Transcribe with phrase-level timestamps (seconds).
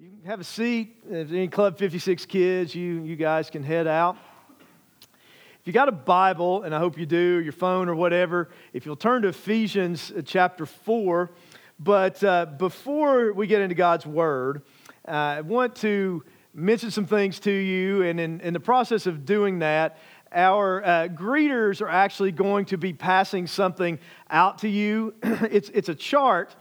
[0.00, 0.94] You can have a seat.
[1.10, 4.16] If any Club 56 kids, you, you guys can head out.
[5.00, 8.86] If you got a Bible, and I hope you do, your phone or whatever, if
[8.86, 11.32] you'll turn to Ephesians uh, chapter 4.
[11.80, 14.62] But uh, before we get into God's Word,
[15.08, 16.22] uh, I want to
[16.54, 18.02] mention some things to you.
[18.02, 19.98] And in, in the process of doing that,
[20.30, 23.98] our uh, greeters are actually going to be passing something
[24.30, 25.14] out to you.
[25.22, 26.54] it's, it's a chart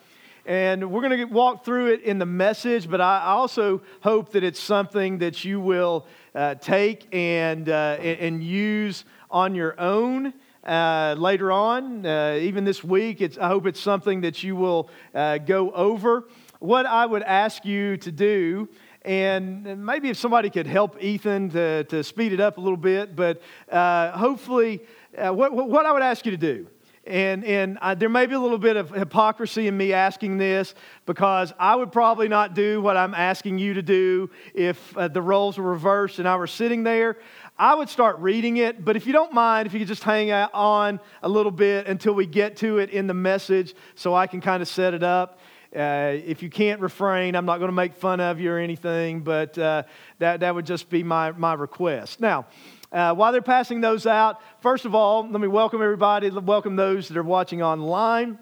[0.48, 4.46] and we're going to walk through it in the message, but I also hope that
[4.46, 10.33] it's something that you will uh, take and, uh, and use on your own.
[10.64, 15.38] Uh, later on, uh, even this week, I hope it's something that you will uh,
[15.39, 16.29] go over.
[16.60, 18.69] What I would ask you to do
[19.04, 23.16] and maybe if somebody could help Ethan to, to speed it up a little bit,
[23.16, 23.41] but
[23.71, 24.82] uh, hopefully,
[25.18, 26.68] uh, what, what I would ask you to do
[27.07, 30.75] and, and I, there may be a little bit of hypocrisy in me asking this
[31.06, 35.22] because I would probably not do what I'm asking you to do if uh, the
[35.22, 37.17] roles were reversed and I were sitting there.
[37.58, 40.31] I would start reading it, but if you don't mind, if you could just hang
[40.31, 44.41] on a little bit until we get to it in the message so I can
[44.41, 45.39] kind of set it up.
[45.75, 49.22] Uh, if you can't refrain, I'm not going to make fun of you or anything,
[49.22, 49.83] but uh,
[50.19, 52.22] that, that would just be my, my request.
[52.22, 52.45] Now,
[52.91, 57.07] uh, while they're passing those out, first of all, let me welcome everybody, welcome those
[57.09, 58.39] that are watching online.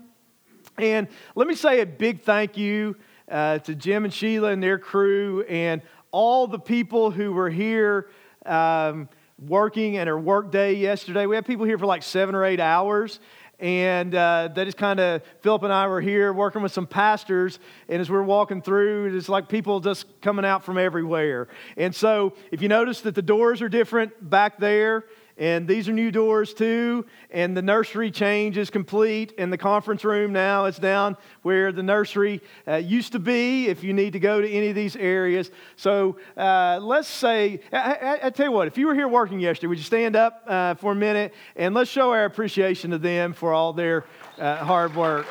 [0.77, 2.95] And let me say a big thank you
[3.29, 8.09] uh, to Jim and Sheila and their crew and all the people who were here
[8.45, 11.25] um, working and our work day yesterday.
[11.25, 13.19] We had people here for like seven or eight hours.
[13.59, 17.59] And uh, that is kind of, Philip and I were here working with some pastors.
[17.88, 21.48] And as we are walking through, it's like people just coming out from everywhere.
[21.78, 25.06] And so if you notice that the doors are different back there,
[25.38, 27.05] and these are new doors too.
[27.30, 29.33] And the nursery change is complete.
[29.38, 33.83] And the conference room now is down where the nursery uh, used to be if
[33.83, 35.52] you need to go to any of these areas.
[35.75, 39.39] So uh, let's say, I, I, I, tell you what, if you were here working
[39.39, 42.98] yesterday, would you stand up uh, for a minute and let's show our appreciation to
[42.98, 44.05] them for all their
[44.39, 45.26] uh, hard work.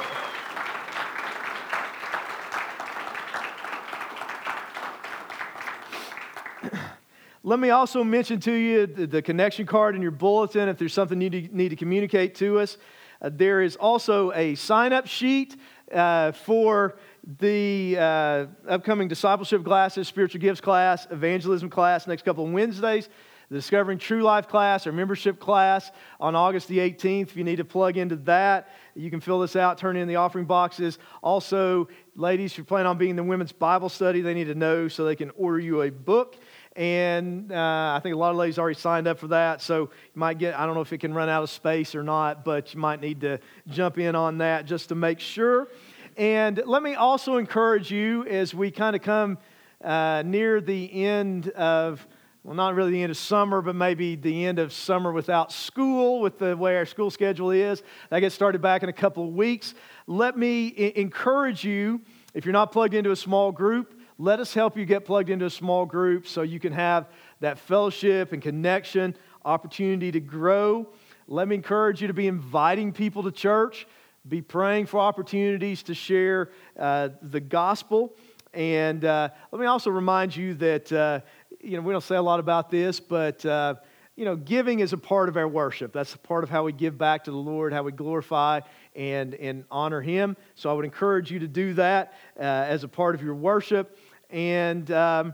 [7.46, 10.94] Let me also mention to you the, the connection card in your bulletin if there's
[10.94, 12.78] something you need, need to communicate to us.
[13.20, 15.54] Uh, there is also a sign up sheet
[15.92, 16.96] uh, for
[17.38, 23.10] the uh, upcoming discipleship classes, spiritual gifts class, evangelism class, next couple of Wednesdays,
[23.50, 27.24] the Discovering True Life class, our membership class on August the 18th.
[27.24, 30.16] If you need to plug into that, you can fill this out, turn in the
[30.16, 30.98] offering boxes.
[31.22, 34.88] Also, ladies, you plan on being in the women's Bible study, they need to know
[34.88, 36.38] so they can order you a book.
[36.76, 39.62] And uh, I think a lot of ladies already signed up for that.
[39.62, 42.02] So you might get, I don't know if it can run out of space or
[42.02, 45.68] not, but you might need to jump in on that just to make sure.
[46.16, 49.38] And let me also encourage you as we kind of come
[49.82, 52.04] uh, near the end of,
[52.42, 56.20] well, not really the end of summer, but maybe the end of summer without school,
[56.20, 57.82] with the way our school schedule is.
[58.10, 59.74] That gets started back in a couple of weeks.
[60.06, 62.00] Let me I- encourage you,
[62.32, 65.46] if you're not plugged into a small group, let us help you get plugged into
[65.46, 67.08] a small group so you can have
[67.40, 70.86] that fellowship and connection, opportunity to grow.
[71.26, 73.86] Let me encourage you to be inviting people to church,
[74.28, 78.14] be praying for opportunities to share uh, the gospel.
[78.52, 81.20] And uh, let me also remind you that, uh,
[81.60, 83.74] you know, we don't say a lot about this, but uh,
[84.16, 85.92] you know, giving is a part of our worship.
[85.92, 88.60] That's a part of how we give back to the Lord, how we glorify
[88.94, 90.36] and, and honor Him.
[90.54, 93.98] So I would encourage you to do that uh, as a part of your worship.
[94.34, 95.32] And um,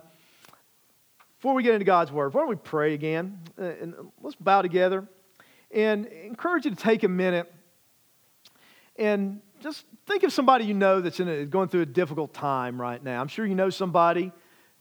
[1.38, 3.40] before we get into God's Word, why don't we pray again?
[3.58, 5.08] Uh, and let's bow together
[5.70, 7.50] and encourage you to take a minute
[8.96, 13.02] and just think of somebody you know that's a, going through a difficult time right
[13.02, 13.22] now.
[13.22, 14.32] I'm sure you know somebody.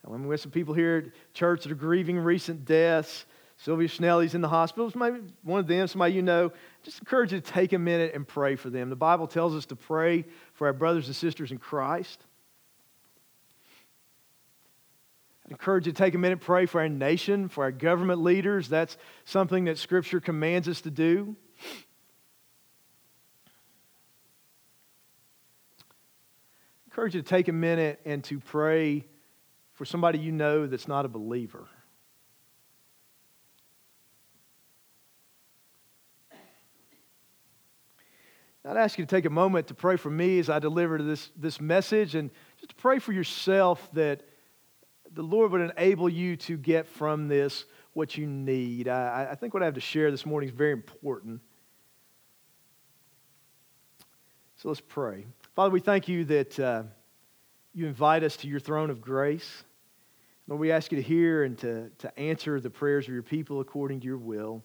[0.05, 3.25] I'm with some people here at church that are grieving recent deaths.
[3.55, 4.91] Sylvia Schnelly's in the hospital.
[4.95, 6.51] Maybe one of them, somebody you know.
[6.83, 8.89] Just encourage you to take a minute and pray for them.
[8.89, 10.25] The Bible tells us to pray
[10.55, 12.25] for our brothers and sisters in Christ.
[15.38, 18.69] I encourage you to take a minute, pray for our nation, for our government leaders.
[18.69, 21.35] That's something that Scripture commands us to do.
[26.87, 29.05] Encourage you to take a minute and to pray
[29.73, 31.67] for somebody you know that's not a believer.
[38.65, 41.31] I'd ask you to take a moment to pray for me as I deliver this,
[41.35, 42.29] this message and
[42.59, 44.21] just pray for yourself that
[45.13, 48.87] the Lord would enable you to get from this what you need.
[48.87, 51.41] I, I think what I have to share this morning is very important.
[54.57, 55.25] So let's pray.
[55.55, 56.83] Father, we thank you that uh,
[57.73, 59.63] you invite us to your throne of grace.
[60.47, 63.61] Lord, we ask you to hear and to, to answer the prayers of your people
[63.61, 64.63] according to your will.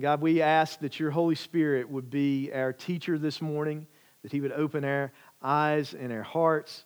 [0.00, 3.86] God, we ask that your Holy Spirit would be our teacher this morning,
[4.22, 5.12] that he would open our
[5.42, 6.84] eyes and our hearts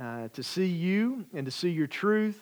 [0.00, 2.40] uh, to see you and to see your truth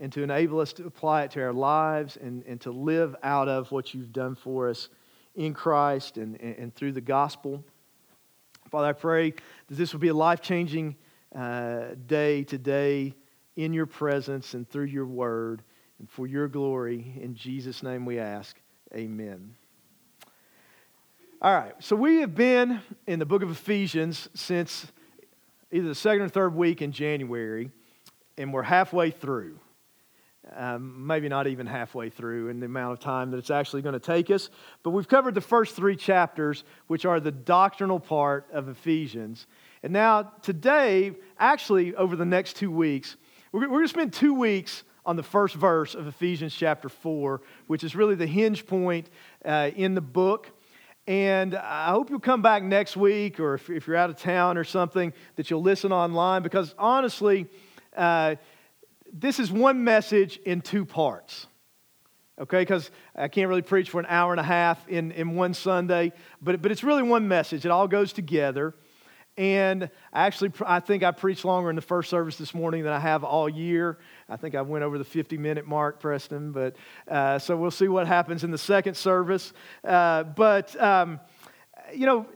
[0.00, 3.48] and to enable us to apply it to our lives and, and to live out
[3.48, 4.88] of what you've done for us
[5.34, 7.64] in Christ and, and, and through the gospel.
[8.70, 10.96] Father, I pray that this will be a life changing
[11.34, 13.14] uh, day today
[13.56, 15.62] in your presence and through your word
[15.98, 17.14] and for your glory.
[17.20, 18.56] In Jesus' name we ask.
[18.94, 19.54] Amen.
[21.42, 24.86] All right, so we have been in the book of Ephesians since
[25.74, 27.68] either the second or third week in January,
[28.38, 29.58] and we're halfway through.
[30.54, 33.94] Um, maybe not even halfway through in the amount of time that it's actually going
[33.94, 34.50] to take us.
[34.84, 39.48] But we've covered the first three chapters, which are the doctrinal part of Ephesians.
[39.82, 43.16] And now, today, actually, over the next two weeks,
[43.50, 47.40] we're, we're going to spend two weeks on the first verse of Ephesians chapter 4,
[47.66, 49.10] which is really the hinge point
[49.44, 50.52] uh, in the book.
[51.06, 54.56] And I hope you'll come back next week, or if, if, you're out of town
[54.56, 57.46] or something, that you'll listen online, because honestly,
[57.94, 58.36] uh,
[59.12, 61.46] this is one message in two parts.
[62.40, 65.54] Okay, because I can't really preach for an hour and a half in, in one
[65.54, 66.12] Sunday,
[66.42, 67.64] but, but it's really one message.
[67.64, 68.74] It all goes together.
[69.36, 73.00] And actually, I think I preached longer in the first service this morning than I
[73.00, 73.98] have all year.
[74.28, 76.76] I think I went over the 50 minute mark, Preston, but
[77.08, 79.52] uh, so we'll see what happens in the second service.
[79.82, 81.18] Uh, but, um,
[81.92, 82.26] you know,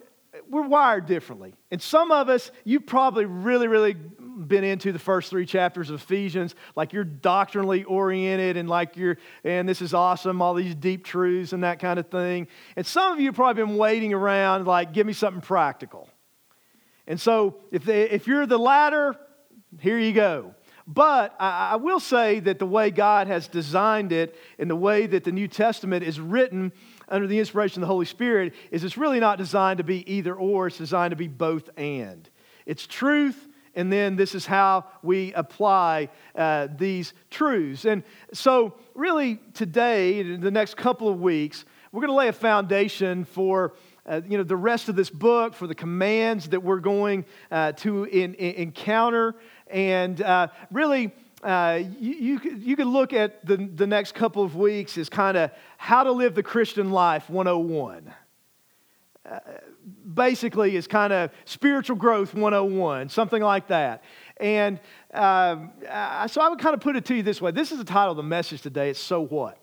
[0.50, 1.54] we're wired differently.
[1.70, 6.00] And some of us, you've probably really, really been into the first three chapters of
[6.00, 11.04] Ephesians, like you're doctrinally oriented and like you're, and this is awesome, all these deep
[11.04, 12.48] truths and that kind of thing.
[12.76, 16.08] And some of you probably been waiting around, like, give me something practical.
[17.08, 19.16] And so if, they, if you're the latter,
[19.80, 20.54] here you go.
[20.86, 25.06] But I, I will say that the way God has designed it and the way
[25.06, 26.72] that the New Testament is written
[27.08, 30.34] under the inspiration of the Holy Spirit is it's really not designed to be either
[30.34, 32.28] or, it's designed to be both and.
[32.66, 37.86] It's truth, and then this is how we apply uh, these truths.
[37.86, 38.02] And
[38.32, 43.24] so, really, today, in the next couple of weeks, we're going to lay a foundation
[43.24, 43.74] for
[44.08, 47.72] uh, you know, the rest of this book, for the commands that we're going uh,
[47.72, 49.34] to in, in, encounter.
[49.68, 51.12] And uh, really,
[51.42, 55.50] uh, you, you, could, look at the, the next couple of weeks as kind of
[55.76, 58.12] how to live the Christian life 101.
[59.30, 59.38] Uh,
[60.14, 64.02] basically, is kind of spiritual growth 101, something like that.
[64.38, 64.80] And
[65.12, 65.70] um,
[66.28, 68.12] so I would kind of put it to you this way this is the title
[68.12, 69.58] of the message today it's So What?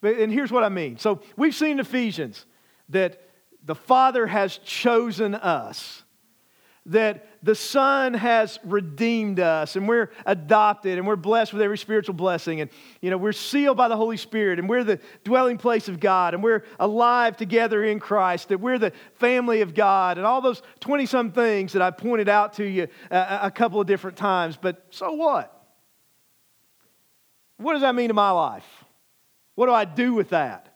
[0.00, 0.98] But, and here's what I mean.
[0.98, 2.44] So we've seen in Ephesians
[2.90, 3.27] that
[3.68, 6.02] the Father has chosen us,
[6.86, 12.14] that the Son has redeemed us, and we're adopted, and we're blessed with every spiritual
[12.14, 12.70] blessing, and
[13.02, 16.32] you know we're sealed by the Holy Spirit, and we're the dwelling place of God,
[16.32, 20.62] and we're alive together in Christ, that we're the family of God, and all those
[20.80, 24.56] twenty-some things that I pointed out to you a, a couple of different times.
[24.56, 25.54] But so what?
[27.58, 28.66] What does that mean to my life?
[29.56, 30.67] What do I do with that?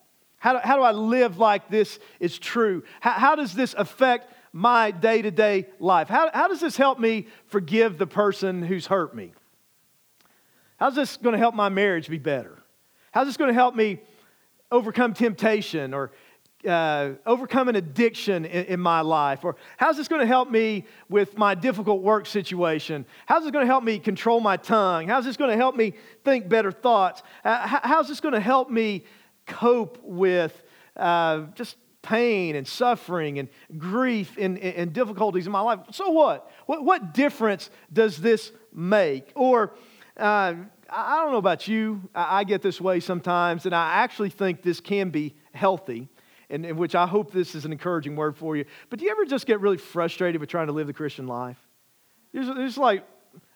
[0.43, 2.83] How do, how do I live like this is true?
[3.01, 6.09] How, how does this affect my day to day life?
[6.09, 9.35] How, how does this help me forgive the person who's hurt me?
[10.79, 12.61] How's this going to help my marriage be better?
[13.13, 14.01] How's this going to help me
[14.73, 16.11] overcome temptation or
[16.67, 19.45] uh, overcome an addiction in, in, my life?
[19.45, 23.07] Or how's this going to help me with my difficult work situation?
[23.27, 25.07] How's this going to help me control my tongue?
[25.07, 25.95] How's this going to help me
[26.25, 27.23] think better thoughts?
[27.45, 29.05] Uh, how's this going to help me
[29.47, 30.63] cope with
[30.97, 35.79] uh, just pain and suffering and grief and, and, difficulties in my life.
[35.93, 36.51] So what?
[36.67, 39.31] What, what difference does this make?
[39.37, 39.73] Or,
[40.17, 40.55] uh,
[40.91, 44.81] I don't know about you, I get this way sometimes, and I actually think this
[44.81, 46.09] can be healthy,
[46.51, 48.67] and in which I hope this is an encouraging word for you.
[48.91, 51.57] But do you ever just get really frustrated with trying to live the Christian life?
[52.35, 53.07] It's like,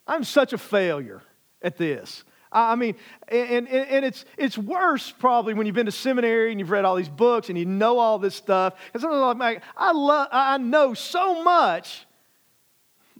[0.07, 1.23] I'm such a failure
[1.61, 2.25] at this.
[2.56, 2.94] I mean,
[3.28, 6.86] and, and, and, it's, it's worse probably when you've been to seminary and you've read
[6.86, 8.75] all these books and you know all this stuff.
[8.92, 12.06] Because I'm like, I, love, I know so much,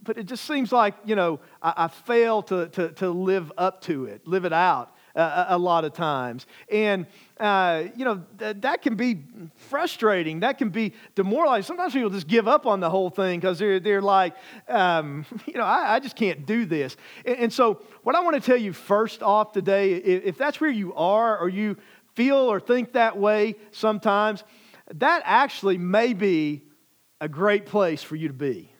[0.01, 3.81] but it just seems like, you know, I, I fail to, to, to live up
[3.81, 6.47] to it, live it out uh, a, a lot of times.
[6.71, 7.05] And,
[7.39, 9.23] uh, you know, th- that can be
[9.69, 10.39] frustrating.
[10.39, 11.67] That can be demoralizing.
[11.67, 14.35] Sometimes people just give up on the whole thing because they're, they're like,
[14.67, 16.97] um, you know, I, I, just can't do this.
[17.25, 20.59] And, and, so, what I want to tell you first off today, if, if that's
[20.59, 21.77] where you are or you
[22.15, 24.43] feel or think that way sometimes,
[24.95, 26.63] that actually may be
[27.21, 28.71] a great place for you to be.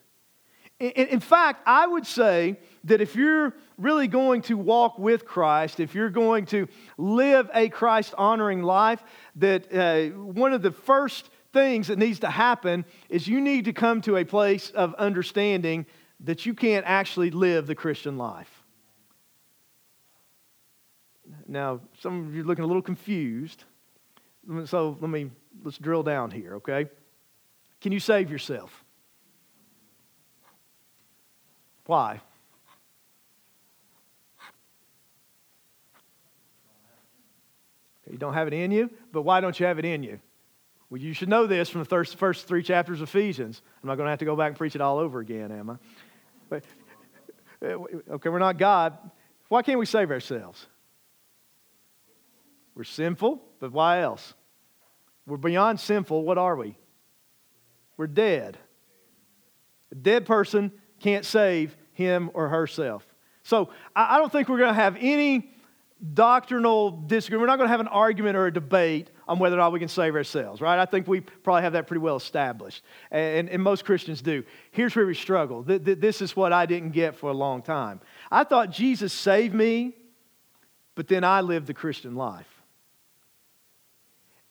[0.79, 5.93] In fact, I would say that if you're really going to walk with Christ, if
[5.93, 6.67] you're going to
[6.97, 9.03] live a Christ honoring life,
[9.35, 13.73] that uh, one of the first things that needs to happen is you need to
[13.73, 15.85] come to a place of understanding
[16.21, 18.63] that you can't actually live the Christian life.
[21.45, 23.65] Now, some of you are looking a little confused.
[24.65, 25.29] So let me
[25.63, 26.87] let's drill down here, okay?
[27.81, 28.83] Can you save yourself?
[31.85, 32.21] Why?
[38.11, 40.19] You don't have it in you, but why don't you have it in you?
[40.89, 43.61] Well, you should know this from the first three chapters of Ephesians.
[43.81, 45.69] I'm not going to have to go back and preach it all over again, am
[45.69, 45.75] I?
[46.49, 46.63] But,
[47.61, 48.97] uh, okay, we're not God.
[49.49, 50.65] Why can't we save ourselves?
[52.73, 54.33] We're sinful, but why else?
[55.25, 56.23] We're beyond sinful.
[56.23, 56.77] What are we?
[57.97, 58.57] We're dead.
[59.91, 63.05] A dead person can't save him or herself.
[63.43, 65.51] So I don't think we're going to have any
[66.13, 67.41] doctrinal disagreement.
[67.41, 69.79] We're not going to have an argument or a debate on whether or not we
[69.79, 70.79] can save ourselves, right?
[70.79, 72.83] I think we probably have that pretty well established.
[73.11, 74.43] And, and most Christians do.
[74.71, 75.63] Here's where we struggle.
[75.63, 77.99] This is what I didn't get for a long time.
[78.31, 79.95] I thought Jesus saved me,
[80.95, 82.47] but then I lived the Christian life.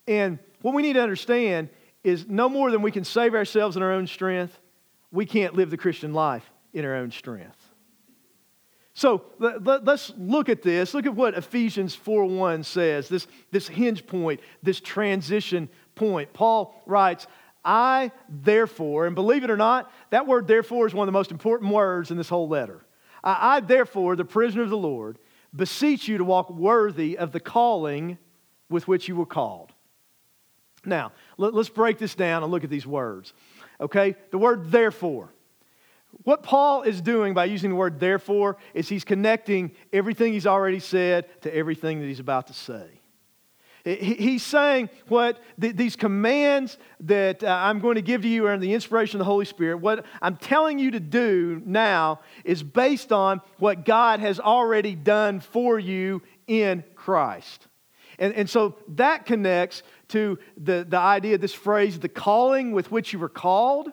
[0.09, 1.69] And what we need to understand
[2.05, 4.59] is no more than we can save ourselves in our own strength,
[5.11, 7.66] we can't live the Christian life in our own strength.
[8.97, 10.95] So let, us look at this.
[10.95, 16.33] Look at what Ephesians 4:1 says, this, this hinge point, this transition point.
[16.33, 17.27] Paul writes,
[17.63, 21.31] I therefore, and believe it or not, that word therefore is one of the most
[21.31, 22.87] important words in this whole letter.
[23.23, 25.19] I, I therefore, the prisoner of the Lord,
[25.55, 28.17] beseech you to walk worthy of the calling
[28.71, 29.73] with which you were called.
[30.87, 33.35] Now, let, us break this down and look at these words.
[33.79, 34.17] Okay?
[34.31, 35.35] The word therefore.
[36.23, 40.81] What Paul is doing by using the word therefore is he's connecting everything he's already
[40.81, 43.01] said to everything that he's about to say.
[43.85, 48.59] He's saying what these commands that uh, I'm going to give to you are in
[48.59, 49.77] the inspiration of the Holy Spirit.
[49.77, 55.39] What I'm telling you to do now is based on what God has already done
[55.39, 57.69] for you in Christ.
[58.19, 63.13] And, and so that connects to the, the idea, this phrase, the calling with which
[63.13, 63.93] you were called.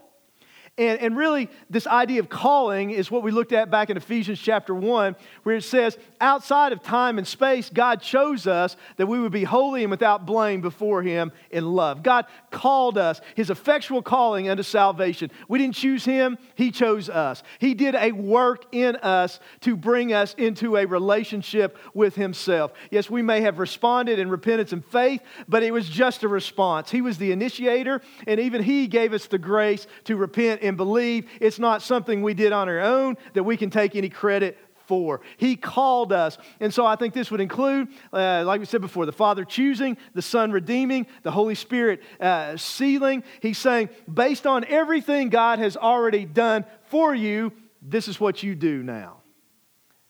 [0.75, 4.39] And, and really, this idea of calling is what we looked at back in Ephesians
[4.39, 9.20] chapter 1, where it says, outside of time and space, God chose us that we
[9.20, 12.01] would be holy and without blame before Him in love.
[12.01, 15.30] God called us, His effectual calling unto salvation.
[15.48, 17.44] We didn't choose Him, He chose us.
[17.60, 22.74] He did a work in us to bring us into a relationship with Himself.
[22.89, 26.89] Yes, we may have responded in repentance and faith, but it was just a response.
[26.89, 31.29] He was the initiator, and even He gave us the grace to repent and believe.
[31.39, 35.22] It's not something we did on our own that we can take any credit for.
[35.38, 36.38] He called us.
[36.60, 39.98] And so I think this would include, uh, like we said before, the Father choosing,
[40.13, 43.24] the Son redeeming, the Holy Spirit uh, sealing.
[43.41, 48.55] He's saying, based on everything God has already done for you, this is what you
[48.55, 49.17] do now.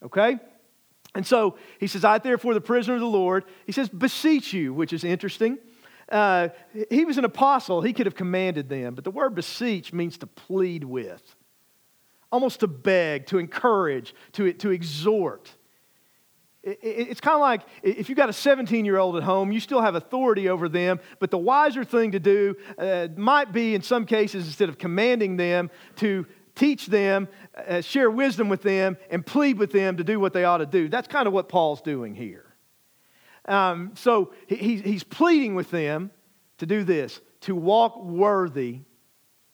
[0.03, 0.39] Okay?
[1.15, 4.74] And so he says, I therefore, the prisoner of the Lord, he says, beseech you,
[4.74, 5.60] which is interesting.
[6.13, 6.50] Uh,
[6.91, 7.82] he was an apostle.
[7.82, 11.36] He could have commanded them, but the word beseech means to plead with,
[12.32, 15.50] almost to beg, to encourage, to, to exhort.
[16.62, 19.82] it's kind of like if you've got a 17 year old at home, you still
[19.82, 24.05] have authority over them, but the wiser thing to do uh, might be, in some
[24.05, 27.27] cases, instead of commanding them, to teach them,
[27.67, 30.67] uh, share wisdom with them, and plead with them to do what they ought to
[30.67, 30.89] do.
[30.89, 32.52] That's kind of what Paul's doing here.
[33.46, 36.12] Um, so he, he's pleading with them
[36.60, 38.80] to do this to walk worthy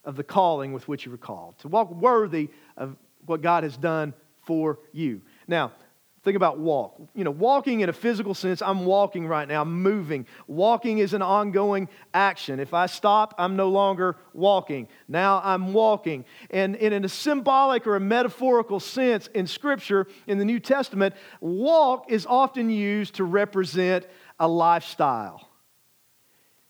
[0.03, 3.75] of the calling with which you were called, to walk worthy of what God has
[3.77, 5.22] done for you.
[5.48, 5.72] Now,
[6.21, 6.99] Think about walk.
[7.15, 10.25] You know, walking in a physical sense, I'm walking right now, I'm moving.
[10.47, 12.59] Walking is an ongoing action.
[12.59, 14.89] If I stop, I'm no longer walking.
[15.07, 16.25] Now I'm walking.
[16.49, 21.15] And, and in a symbolic or a metaphorical sense in Scripture, in the New Testament,
[21.39, 24.05] walk is often used to represent
[24.39, 25.47] a lifestyle.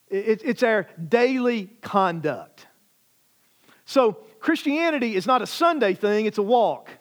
[0.09, 2.67] It, it's our daily conduct.
[3.85, 6.91] So Christianity is not a Sunday thing, it's a walk,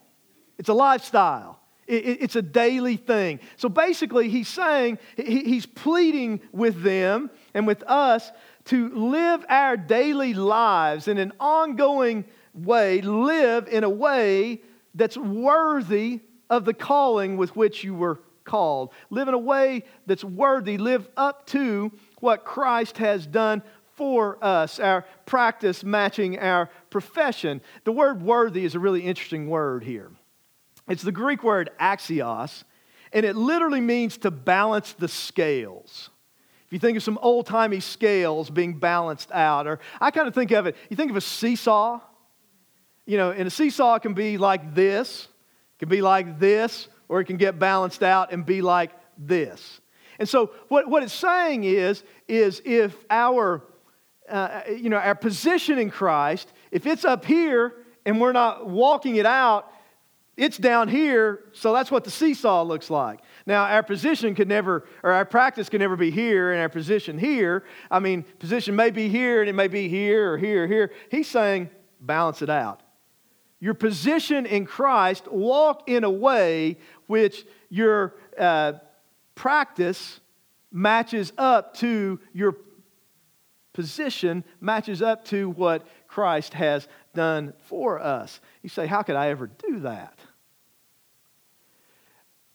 [0.57, 1.58] it's a lifestyle.
[1.89, 3.41] It's a daily thing.
[3.57, 8.31] So basically, he's saying, he's pleading with them and with us
[8.67, 14.61] to live our daily lives in an ongoing way, live in a way
[14.95, 18.93] that's worthy of the calling with which you were called.
[19.09, 21.91] Live in a way that's worthy, live up to
[22.21, 23.63] what Christ has done
[23.95, 27.61] for us, our practice matching our profession.
[27.85, 30.11] The word worthy is a really interesting word here.
[30.89, 32.65] It's the Greek word axios,
[33.13, 36.11] and it literally means to balance the scales.
[36.67, 40.35] If you think of some old timey scales being balanced out, or I kind of
[40.35, 42.01] think of it, you think of a seesaw.
[43.07, 45.29] You know, and a seesaw can be like this,
[45.79, 49.81] can be like this, or it can get balanced out and be like this.
[50.19, 53.65] And so what, what it's saying is, is if our,
[54.29, 59.17] uh, you know, our position in Christ, if it's up here and we're not walking
[59.17, 59.73] it out,
[60.39, 63.19] it's down here, so that's what the seesaw looks like.
[63.45, 67.19] Now, our position could never, or our practice could never be here, and our position
[67.19, 67.65] here.
[67.91, 70.93] I mean, position may be here, and it may be here, or here, or here.
[71.11, 72.85] He's saying, balance it out.
[73.59, 76.79] Your position in Christ, walk in a way
[77.09, 78.75] which your uh,
[79.35, 80.21] practice
[80.71, 82.57] matches up to your
[83.73, 88.41] position, matches up to what Christ has done for us.
[88.63, 90.18] You say, How could I ever do that?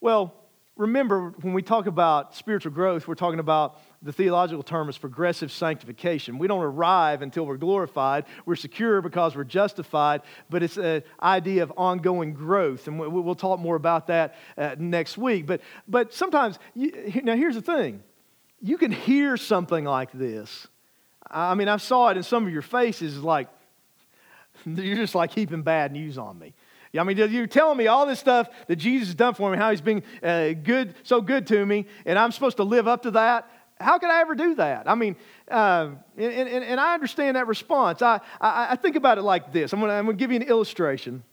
[0.03, 0.33] Well,
[0.75, 5.49] remember, when we talk about spiritual growth, we're talking about the theological term is progressive
[5.49, 6.37] sanctification.
[6.37, 8.25] We don't arrive until we're glorified.
[8.45, 12.89] We're secure because we're justified, but it's an idea of ongoing growth.
[12.89, 15.45] And we'll talk more about that uh, next week.
[15.45, 16.91] But, but sometimes, you,
[17.23, 18.03] now here's the thing
[18.61, 20.67] you can hear something like this.
[21.31, 23.47] I mean, I saw it in some of your faces, like,
[24.65, 26.53] you're just like heaping bad news on me.
[27.01, 29.71] I mean, you're telling me all this stuff that Jesus has done for me, how
[29.71, 33.11] he's been uh, good, so good to me, and I'm supposed to live up to
[33.11, 33.49] that.
[33.79, 34.87] How could I ever do that?
[34.87, 35.15] I mean,
[35.49, 38.01] uh, and, and, and, I understand that response.
[38.01, 39.73] I, I, I think about it like this.
[39.73, 41.23] I'm going to give you an illustration.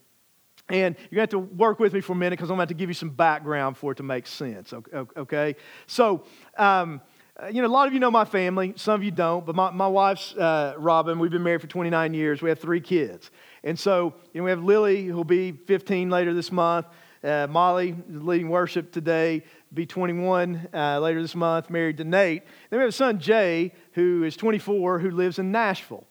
[0.68, 2.66] And you're going to have to work with me for a minute because I'm going
[2.66, 4.72] to have to give you some background for it to make sense.
[4.72, 5.56] Okay?
[5.86, 6.24] So,
[6.56, 7.00] um,
[7.48, 9.70] you know, a lot of you know my family, some of you don't, but my,
[9.70, 11.18] my wife's uh, Robin.
[11.18, 12.42] We've been married for 29 years.
[12.42, 13.30] We have three kids.
[13.64, 16.86] And so, you know, we have Lily, who'll be 15 later this month.
[17.22, 19.44] Uh, Molly, leading worship today,
[19.74, 22.44] be 21 uh, later this month, married to Nate.
[22.70, 26.06] Then we have a son, Jay, who is 24, who lives in Nashville.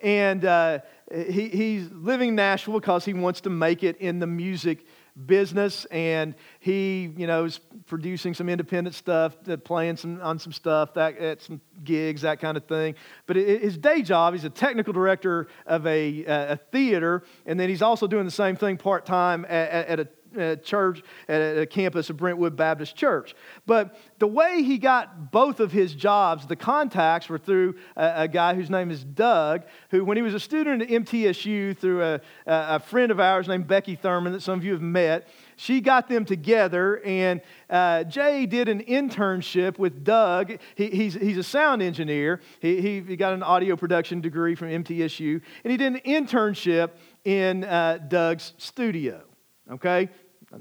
[0.00, 0.80] And uh,
[1.12, 4.86] he, he's living in Nashville because he wants to make it in the music
[5.26, 10.52] business and he you know is producing some independent stuff uh, playing some on some
[10.52, 12.94] stuff that at some gigs that kind of thing.
[13.26, 17.82] But his day job he's a technical director of a, a theater and then he's
[17.82, 22.16] also doing the same thing part-time at, at a uh, church at a campus of
[22.16, 23.34] Brentwood Baptist Church.
[23.66, 28.28] But the way he got both of his jobs, the contacts were through a, a
[28.28, 32.20] guy whose name is Doug, who, when he was a student at MTSU, through a,
[32.46, 36.08] a friend of ours named Becky Thurman, that some of you have met, she got
[36.08, 37.40] them together, and
[37.70, 40.58] uh, Jay did an internship with Doug.
[40.74, 42.40] He, he's, he's a sound engineer.
[42.60, 46.90] He, he, he, got an audio production degree from MTSU, and he did an internship
[47.24, 49.22] in uh, Doug's studio.
[49.70, 50.08] Okay?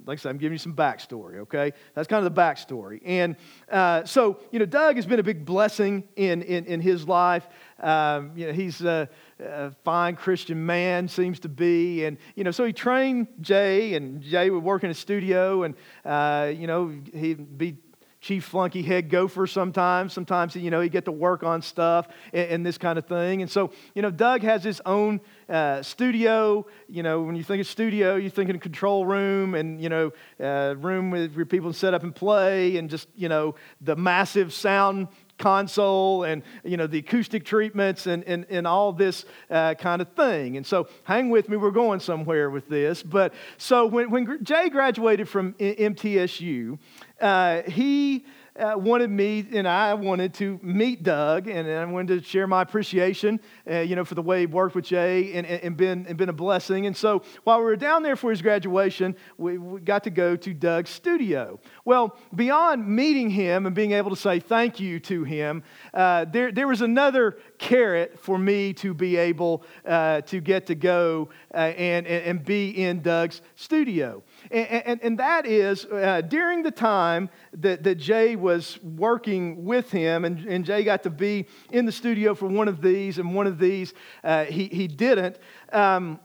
[0.05, 1.73] Like I said, I'm giving you some backstory, okay?
[1.93, 3.01] That's kind of the backstory.
[3.03, 3.35] And
[3.69, 7.47] uh, so, you know, Doug has been a big blessing in, in, in his life.
[7.79, 12.05] Um, you know, he's a, a, fine Christian man, seems to be.
[12.05, 15.75] And, you know, so he trained Jay, and Jay would work in a studio, and,
[16.05, 17.77] uh, you know, he'd be
[18.21, 20.13] chief flunky head gopher sometimes.
[20.13, 23.41] Sometimes, you know, he get to work on stuff and, and, this kind of thing.
[23.41, 26.65] And so, you know, Doug has his own uh, studio.
[26.87, 30.11] You know, when you think of studio, you think of control room and, you know,
[30.39, 35.07] uh, room where people set up and play and just, you know, the massive sound
[35.41, 40.13] console and you know the acoustic treatments and, and, and all this uh, kind of
[40.13, 44.43] thing and so hang with me we're going somewhere with this but so when, when
[44.43, 46.77] jay graduated from mtsu
[47.21, 48.25] uh, he
[48.59, 52.47] uh, wanted me and I wanted to meet Doug, and, and I wanted to share
[52.47, 56.05] my appreciation, uh, you know, for the way he worked with Jay and, and, been,
[56.07, 56.85] and been a blessing.
[56.85, 60.35] And so while we were down there for his graduation, we, we got to go
[60.35, 61.59] to Doug's studio.
[61.85, 66.51] Well, beyond meeting him and being able to say thank you to him, uh, there,
[66.51, 71.57] there was another carrot for me to be able uh, to get to go uh,
[71.57, 74.23] and, and be in Doug's studio.
[74.49, 79.91] And, and, and that is uh, during the time that, that Jay was working with
[79.91, 83.35] him, and, and Jay got to be in the studio for one of these, and
[83.35, 85.37] one of these uh, he, he didn't.
[85.71, 86.19] Um,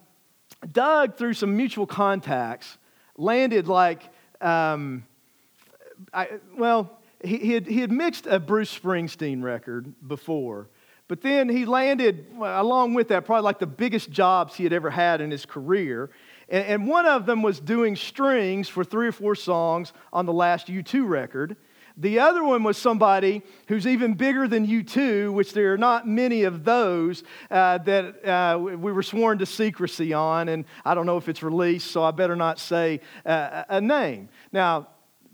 [0.72, 2.78] Doug, through some mutual contacts,
[3.16, 4.02] landed like,
[4.40, 5.04] um,
[6.12, 10.68] I, well, he, he, had, he had mixed a Bruce Springsteen record before.
[11.08, 14.90] But then he landed, along with that, probably like the biggest jobs he had ever
[14.90, 16.10] had in his career.
[16.48, 20.32] And, and one of them was doing strings for three or four songs on the
[20.32, 21.56] last U2 record.
[21.98, 26.42] The other one was somebody who's even bigger than U2, which there are not many
[26.42, 30.50] of those uh, that uh, we were sworn to secrecy on.
[30.50, 34.28] And I don't know if it's released, so I better not say uh, a name.
[34.52, 34.88] Now,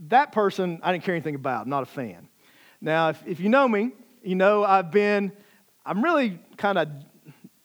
[0.09, 2.29] that person I didn't care anything about, I'm not a fan.
[2.81, 5.33] Now, if, if you know me, you know I've been,
[5.85, 6.88] I'm really kind of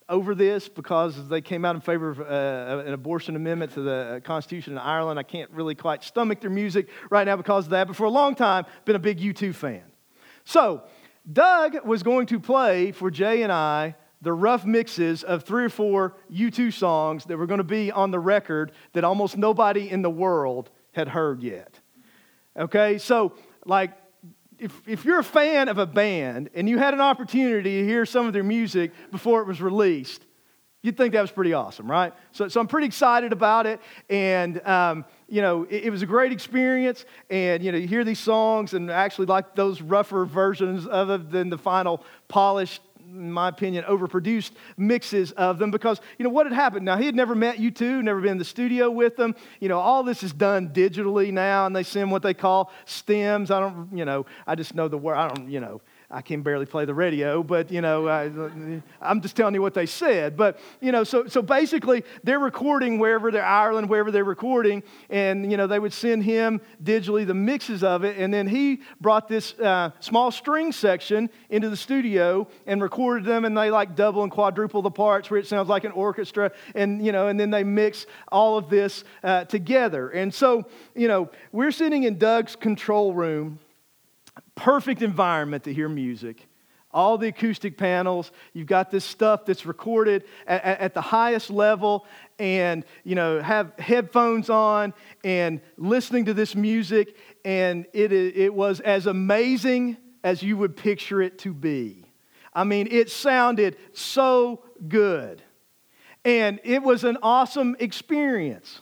[0.10, 4.22] over this because they came out in favor of uh, an abortion amendment to the
[4.24, 5.20] Constitution in Ireland.
[5.20, 8.10] I can't really quite stomach their music right now because of that, but for a
[8.10, 9.84] long time, been a big U2 fan.
[10.46, 10.84] So,
[11.32, 15.70] Doug was going to play for Jay and I the rough mixes of three or
[15.70, 20.02] four U2 songs that were going to be on the record that almost nobody in
[20.02, 21.80] the world had heard yet.
[22.58, 23.34] Okay, so
[23.66, 23.92] like
[24.58, 28.06] if, if you're a fan of a band and you had an opportunity to hear
[28.06, 30.26] some of their music before it was released,
[30.82, 32.14] you'd think that was pretty awesome, right?
[32.32, 33.80] So, so I'm pretty excited about it.
[34.10, 37.06] And, um, you know, it, it, was a great experience.
[37.30, 41.50] And, you know, you hear these songs and actually like those rougher versions other than
[41.50, 46.54] the final polished in my opinion, overproduced mixes of them because, you know, what had
[46.54, 46.86] happened?
[46.86, 49.36] Now, he had never met U2, never been in the studio with them.
[49.60, 53.52] You know, all this is done digitally now, and they send what they call stems.
[53.52, 55.16] I don't, you know, I just know the word.
[55.16, 58.32] I don't, you know, I can barely play the radio, but you know, I,
[59.02, 60.38] am just telling you what they said.
[60.38, 65.52] But you know, so so basically, they're recording wherever they're Ireland, wherever they're recording, and
[65.52, 69.28] you know, they would send him digitally the mixes of it, and then he brought
[69.28, 74.24] this uh, small string section into the studio and recorded them, and they like double
[74.24, 77.50] and quadruple the parts where it sounds like an orchestra, and you know, and then
[77.50, 80.08] they mix all of this uh, together.
[80.12, 83.60] And so, you know, we're sitting in Doug's control room
[84.58, 86.46] perfect environment to hear music.
[86.92, 92.06] All the acoustic panels, you've got this stuff that's recorded at, at, the highest level,
[92.40, 94.94] and you know, have headphones on
[95.24, 97.16] and listening to this music,
[97.46, 102.06] and it, it was as amazing as you would picture it to be.
[102.54, 105.44] I mean, it sounded so good.
[106.26, 108.82] And it was an awesome experience.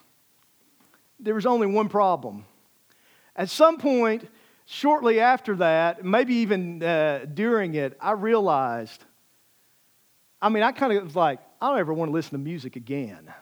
[1.20, 2.46] There was only one problem.
[3.36, 4.28] At some point,
[4.66, 9.04] shortly after that, maybe even uh, during it, I realized
[10.46, 12.76] I mean, I kind of was like, I don't ever want to listen to music
[12.76, 13.34] again.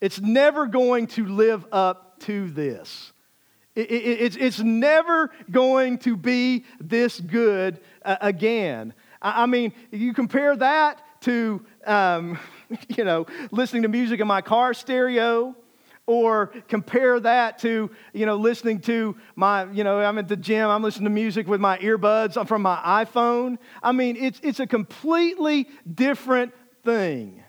[0.00, 3.12] It's never going to live up to this.
[3.74, 8.94] It, it, it's, it's never going to be this good uh, again.
[9.20, 12.38] I, I, mean, you compare that to, um,
[12.96, 15.54] you know, listening to music in my car stereo
[16.08, 20.68] or compare that to you know listening to my you know i'm at the gym
[20.70, 23.58] i'm listening to music with my earbuds from my iphone.
[23.82, 27.44] I mean it's, it's a completely different thing.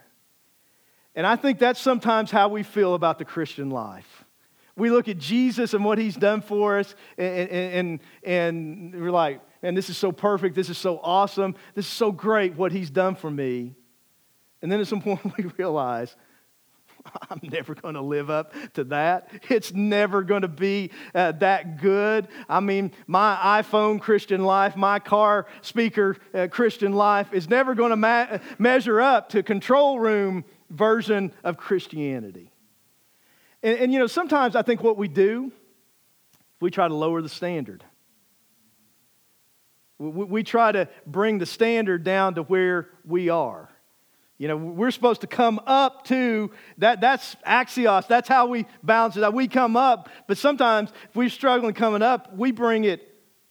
[1.15, 4.25] And i think that's sometimes how we feel about the christian life.
[4.75, 9.41] We look at jesus and what he's done for us and, and, and we're like
[9.63, 10.53] man this is so perfect.
[10.53, 11.55] This is so awesome.
[11.75, 13.73] This is so great what he's done for me.
[14.61, 16.13] And then at some point we realize
[17.29, 19.29] I'm never going to live up to that.
[19.49, 22.27] It's never going to be uh, that good.
[22.47, 27.91] I mean, my iPhone Christian life, my car speaker uh, Christian life is never going
[27.91, 32.51] to ma- measure up to control room version of Christianity.
[33.63, 35.51] And, and, you know, sometimes I think what we do,
[36.61, 37.83] we try to lower the standard.
[39.97, 43.69] We, we try to bring the standard down to where we are.
[44.39, 47.01] You know, we're supposed to come up to that.
[47.01, 48.07] That's axios.
[48.07, 49.33] That's how we balance it out.
[49.33, 53.05] We come up, but sometimes if we're struggling coming up, we bring it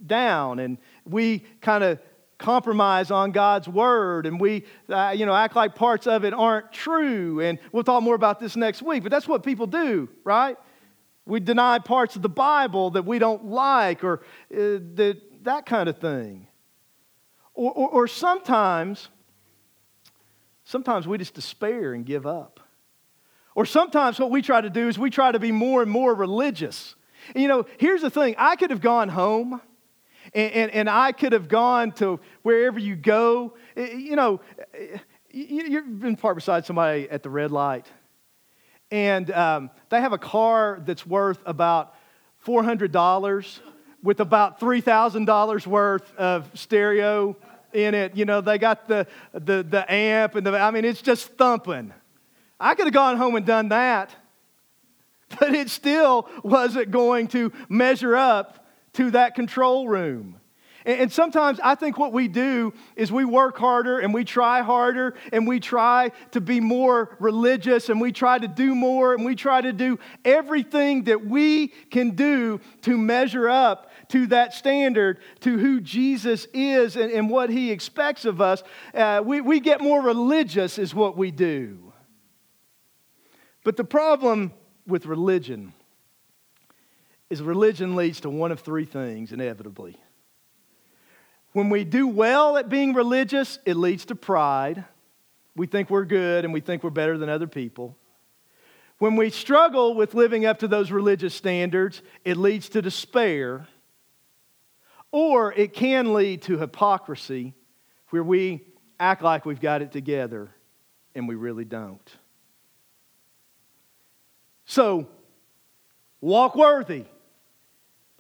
[0.05, 2.01] down and we kind of
[2.39, 6.73] compromise on God's word and we, uh, you know, act like parts of it aren't
[6.73, 7.41] true.
[7.41, 10.57] And we'll talk more about this next week, but that's what people do, right?
[11.27, 14.21] We deny parts of the Bible that we don't like or
[14.51, 16.47] uh, that, that kind of thing.
[17.53, 19.11] Or, or, or sometimes
[20.69, 22.61] sometimes we just despair and give up.
[23.55, 26.15] Or sometimes what we try to do is we try to be more and more
[26.15, 26.95] religious.
[27.35, 29.63] And, you know, here's the thing I could have gone home.
[30.35, 33.55] And, and, and, I could have gone to wherever you go.
[33.77, 34.43] Eh, eh, you know,
[34.75, 34.99] eh,
[35.33, 37.87] you've been parked beside somebody at the red light,
[38.91, 41.95] and um, they have a car that's worth about
[42.45, 43.61] $400
[44.03, 47.35] with about $3,000 worth of stereo
[47.73, 48.17] in it.
[48.17, 51.93] You know, they got the, the, the amp and the, I mean, it's just thumping.
[52.61, 54.15] I could have gone home and done that,
[55.41, 60.39] but it still wasn't going to measure up to that control room.
[60.89, 65.17] And sometimes I think what we do is we work harder and we try harder
[65.35, 69.35] and we try to be more religious and we try to do more and we
[69.35, 75.59] try to do everything that we can do to measure up to that standard, to
[75.59, 78.63] who Jesus is and, and what he expects of us.
[78.95, 81.93] Uh, we, we get more religious, is what we do.
[83.65, 84.53] But the problem
[84.87, 85.75] with religion
[87.31, 89.97] is religion leads to one of three things inevitably.
[91.53, 94.85] When we do well at being religious, it leads to pride.
[95.57, 97.97] We think we're good and we think we're better than other people.
[98.99, 103.67] When we struggle with living up to those religious standards, it leads to despair.
[105.11, 107.55] Or it can lead to hypocrisy,
[108.11, 108.67] where we
[109.01, 110.51] act like we've got it together
[111.15, 112.17] and we really don't.
[114.65, 115.09] So,
[116.21, 117.05] walk worthy.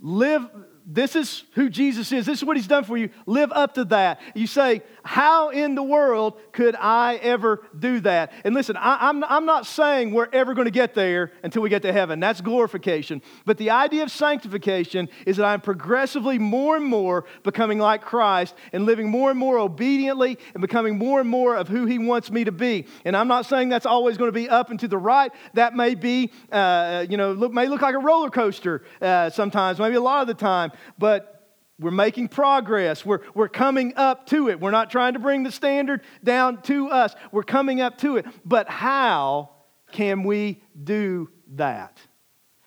[0.01, 0.49] Live
[0.91, 2.25] this is who Jesus is.
[2.25, 3.11] This is what he's done for you.
[3.27, 4.23] Live up to that.
[4.35, 8.33] You say, How in the world could I ever do that?
[8.43, 11.61] And listen, I, am I'm, I'm not saying we're ever going to get there until
[11.61, 12.21] we get to heaven.
[12.21, 13.21] That's glorification.
[13.45, 18.55] But the idea of sanctification is that I'm progressively more and more becoming like Christ
[18.73, 22.31] and living more and more obediently and becoming more and more of who he wants
[22.31, 22.87] me to be.
[23.05, 25.31] And I'm not saying that's always going to be up and to the right.
[25.53, 29.79] That may be, uh, you know, look, may look like a roller coaster uh, sometimes,
[29.79, 31.35] maybe a lot of the time but
[31.81, 33.05] we're making progress.
[33.07, 34.61] We're, we're coming up to it.
[34.61, 37.15] We're not trying to bring the standard down to us.
[37.31, 38.27] We're coming up to it.
[38.45, 39.51] But how
[39.93, 41.99] can we do that?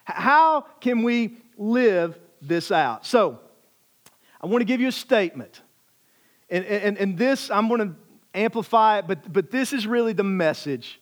[0.05, 3.05] How can we live this out?
[3.05, 3.39] So,
[4.41, 5.61] I want to give you a statement.
[6.49, 7.95] And, and, and this, I'm going to
[8.33, 10.99] amplify it, but, but this is really the message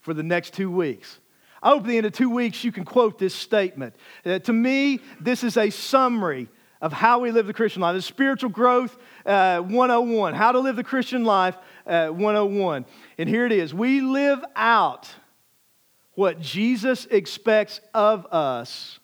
[0.00, 1.20] for the next two weeks.
[1.64, 3.96] I hope at the end of two weeks you can quote this statement.
[4.24, 6.48] Uh, to me, this is a summary
[6.82, 7.94] of how we live the Christian life.
[7.94, 12.84] The spiritual growth uh, 101, how to live the Christian life uh, 101.
[13.16, 15.08] And here it is we live out
[16.12, 19.00] what Jesus expects of us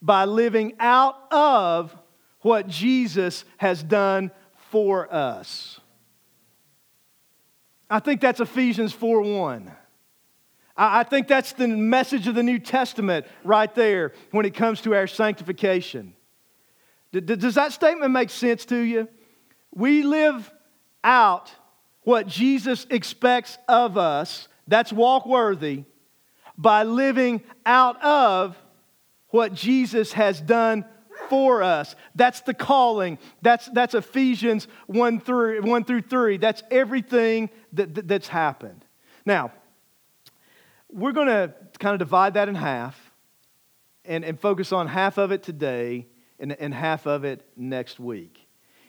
[0.00, 1.96] by living out of
[2.42, 4.30] what Jesus has done
[4.70, 5.80] for us.
[7.90, 9.72] I think that's Ephesians 4 1.
[10.84, 14.94] I think that's the message of the New Testament right there when it comes to
[14.96, 16.14] our sanctification.
[17.12, 19.08] Does that statement make sense to you?
[19.72, 20.50] We live
[21.04, 21.52] out
[22.02, 25.84] what Jesus expects of us, that's walk worthy,
[26.58, 28.56] by living out of
[29.28, 30.84] what Jesus has done
[31.28, 31.94] for us.
[32.16, 33.18] That's the calling.
[33.40, 36.38] That's, that's Ephesians 1 through, 1 through 3.
[36.38, 38.84] That's everything that, that that's happened.
[39.24, 39.52] Now,
[40.92, 42.98] we're going to kind of divide that in half
[44.04, 46.06] and, and focus on half of it today
[46.38, 48.46] and, and half of it next week.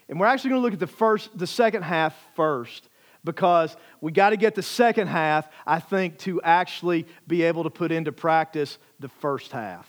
[0.09, 2.89] And we're actually going to look at the first, the second half first
[3.23, 7.69] because we got to get the second half, I think, to actually be able to
[7.69, 9.87] put into practice the first half.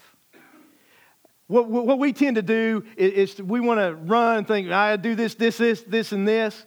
[1.47, 4.95] What, what we tend to do is, is we want to run and think, I
[4.95, 6.65] do this, this, this, this, and this.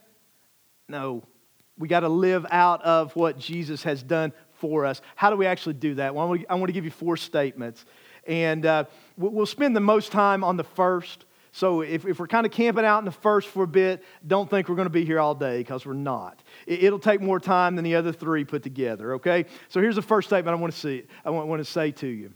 [0.89, 1.25] No,
[1.79, 5.01] we got to live out of what Jesus has done for us.
[5.17, 6.15] How do we actually do that?
[6.15, 7.85] Well, I want to give you four statements.
[8.27, 8.85] And uh,
[9.17, 11.25] we'll spend the most time on the first.
[11.53, 14.49] So if, if we're kind of camping out in the first for a bit, don't
[14.51, 16.43] think we're going to be here all day because we're not.
[16.67, 19.47] It, will take more time than the other three put together, okay?
[19.69, 22.07] So here's the first statement I want to see, I want, want to say to
[22.07, 22.33] you.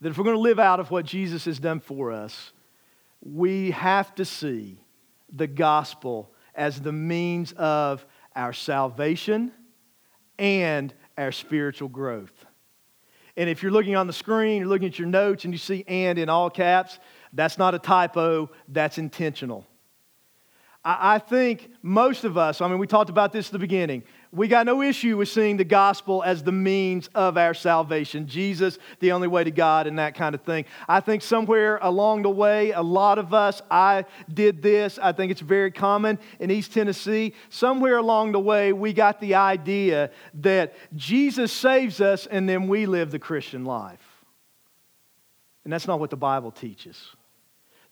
[0.00, 2.52] That if we're going to live out of what Jesus has done for us,
[3.20, 4.80] we have to see
[5.32, 9.52] the gospel as the means of our salvation
[10.38, 12.46] and our spiritual growth.
[13.36, 15.84] And if you're looking on the screen, you're looking at your notes and you see
[15.86, 16.98] and in all caps,
[17.32, 19.66] that's not a typo, that's intentional.
[20.84, 24.04] I think most of us, I mean, we talked about this at the beginning.
[24.30, 28.26] We got no issue with seeing the gospel as the means of our salvation.
[28.26, 30.66] Jesus, the only way to God, and that kind of thing.
[30.86, 34.98] I think somewhere along the way, a lot of us, I did this.
[35.00, 37.32] I think it's very common in East Tennessee.
[37.48, 42.84] Somewhere along the way, we got the idea that Jesus saves us and then we
[42.84, 44.04] live the Christian life.
[45.64, 47.14] And that's not what the Bible teaches.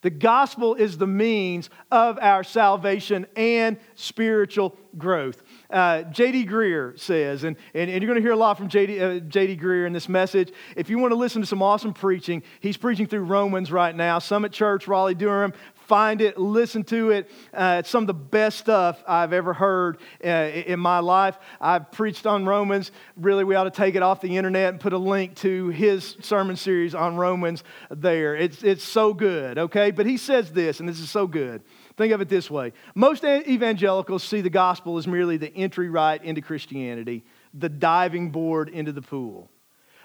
[0.03, 5.43] The gospel is the means of our salvation and spiritual growth.
[5.71, 6.47] Uh, J.D.
[6.47, 9.01] Greear says, and, and, and, you're going to hear a lot from J.D.
[9.01, 9.57] Uh, J.D.
[9.57, 10.53] Greear in this message.
[10.77, 14.19] If you want to listen to some awesome preaching, he's preaching through Romans right now.
[14.19, 15.53] Summit Church, Raleigh, Durham,
[15.87, 17.31] find it, listen to it.
[17.55, 21.39] Uh, it's some of the best stuff I've ever heard uh, in my life.
[21.61, 22.91] I've preached on Romans.
[23.17, 26.17] Really, we ought to take it off the internet and put a link to his
[26.21, 28.37] sermon series on Romans there.
[28.37, 29.91] It's, it's so good, okay?
[29.91, 31.63] But he says this, and this is so good.
[31.97, 36.23] Think of it this way most evangelicals see the gospel as merely the entry right
[36.23, 39.51] into Christianity, the diving board into the pool.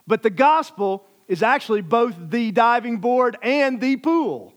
[0.07, 4.53] But the gospel is actually both the diving board and the pool.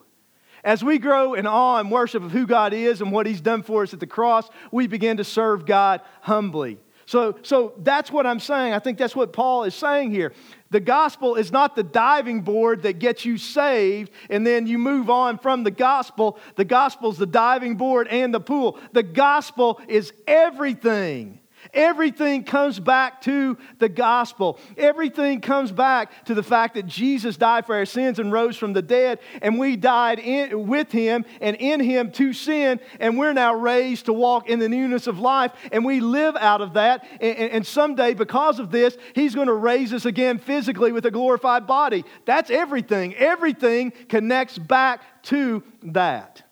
[0.62, 3.62] As we grow in awe and worship of who God is and what He's done
[3.62, 6.78] for us at the cross, we begin to serve God humbly.
[7.06, 8.72] So, so that's what I'm saying.
[8.72, 10.32] I think that's what Paul is saying here.
[10.70, 15.10] The gospel is not the diving board that gets you saved and then you move
[15.10, 16.38] on from the gospel.
[16.56, 18.78] The gospel is the diving board and the pool.
[18.92, 21.40] The gospel is everything.
[21.72, 24.58] Everything comes back to the gospel.
[24.76, 28.72] Everything comes back to the fact that Jesus died for our sins and rose from
[28.72, 33.32] the dead, and we died in, with him and in him to sin, and we're
[33.32, 37.06] now raised to walk in the newness of life, and we live out of that.
[37.20, 41.10] And, and someday, because of this, he's going to raise us again physically with a
[41.10, 42.04] glorified body.
[42.24, 43.14] That's everything.
[43.14, 46.42] Everything connects back to that.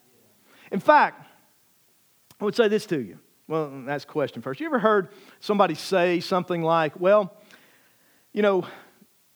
[0.71, 1.27] In fact,
[2.39, 3.19] I would say this to you
[3.53, 4.59] well, that's question first.
[4.59, 7.37] You ever heard somebody say something like, well,
[8.31, 8.65] you know,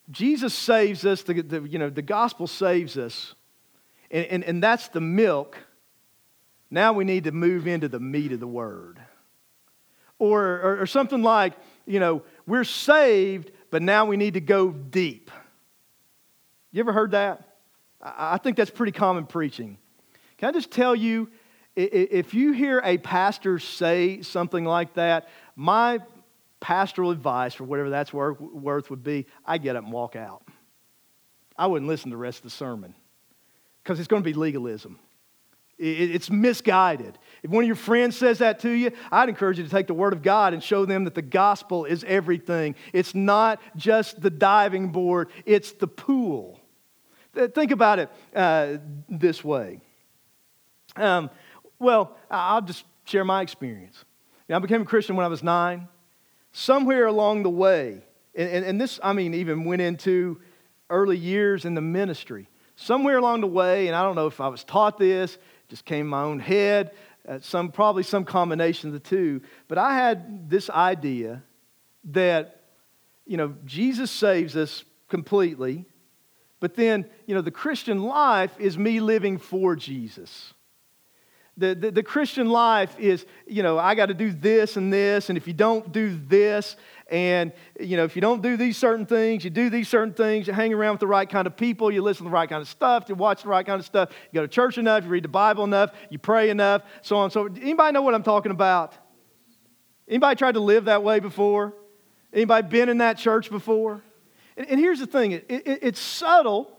[0.09, 3.35] Jesus saves us, the, the you know, the gospel saves us,
[4.09, 5.59] and, and, and that's the milk.
[6.71, 8.99] Now we need to move into the meat of the word.
[10.17, 11.53] Or, or, or something like,
[11.85, 15.29] you know, we're saved, but now we need to go deep.
[16.71, 17.59] You ever heard that?
[18.01, 19.77] I think that's pretty common preaching.
[20.39, 21.29] Can I just tell you,
[21.77, 25.99] if you hear a pastor say something like that, my
[26.59, 30.43] pastoral advice, for whatever that's worth, would be I get up and walk out.
[31.55, 32.95] I wouldn't listen to the rest of the sermon
[33.83, 34.99] because it's going to be legalism.
[35.79, 37.19] It's misguided.
[37.43, 39.93] If one of your friends says that to you, I'd encourage you to take the
[39.93, 42.73] Word of God and show them that the gospel is everything.
[42.93, 46.59] It's not just the diving board, it's the pool.
[47.35, 49.79] Think about it uh, this way.
[50.95, 51.29] Um,
[51.79, 54.03] well, I'll just share my experience.
[54.47, 55.87] You know, I became a Christian when I was nine.
[56.51, 58.01] Somewhere along the way,
[58.35, 60.39] and, and, and this, I mean, even went into
[60.89, 62.49] early years in the ministry.
[62.75, 65.37] Somewhere along the way, and I don't know if I was taught this,
[65.67, 66.91] just came in my own head,
[67.27, 71.43] uh, some, probably some combination of the two, but I had this idea
[72.05, 72.61] that,
[73.25, 75.85] you know, Jesus saves us completely,
[76.59, 80.53] but then, you know, the Christian life is me living for Jesus.
[81.57, 85.29] The, the, the, Christian life is, you know, I got to do this and this,
[85.29, 86.75] and if you don't do this,
[87.09, 90.45] and, you know, if you don't do these certain things, you do these certain things,
[90.45, 92.61] you hang around with the right kind of people, you listen to the right kind
[92.61, 95.09] of stuff, you watch the right kind of stuff, you go to church enough, you
[95.09, 97.31] read the Bible enough, you pray enough, so on.
[97.31, 97.57] So, forth.
[97.59, 98.93] anybody know what I'm talking about?
[100.07, 101.73] Anybody tried to live that way before?
[102.31, 104.03] Anybody been in that church before?
[104.55, 106.77] And, and here's the thing it, it, it's subtle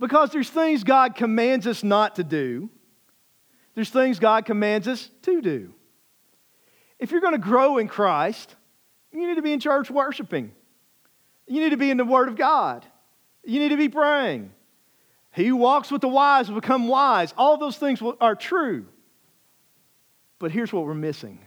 [0.00, 2.70] because there's things God commands us not to do
[3.78, 5.72] there's things God commands us to do.
[6.98, 8.56] If you're going to grow in Christ,
[9.12, 10.50] you need to be in church worshiping.
[11.46, 12.84] You need to be in the Word of God.
[13.44, 14.50] You need to be praying.
[15.32, 17.32] He who walks with the wise will become wise.
[17.38, 18.84] All those things are true.
[20.40, 21.38] But here's what we're missing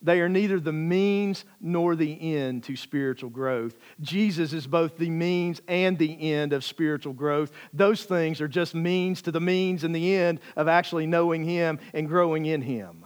[0.00, 3.76] they are neither the means nor the end to spiritual growth.
[4.00, 7.50] Jesus is both the means and the end of spiritual growth.
[7.72, 11.80] Those things are just means to the means and the end of actually knowing Him
[11.92, 13.04] and growing in Him.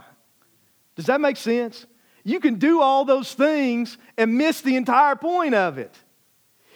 [0.94, 1.86] Does that make sense?
[2.24, 5.96] You can do all those things and miss the entire point of it.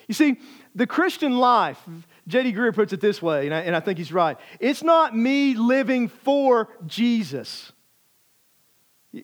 [0.08, 0.38] You see,
[0.74, 1.80] the Christian life,
[2.26, 2.52] J.D.
[2.52, 4.38] Greear puts it this way, and I, and I think he's right.
[4.60, 7.72] It's not me living for Jesus.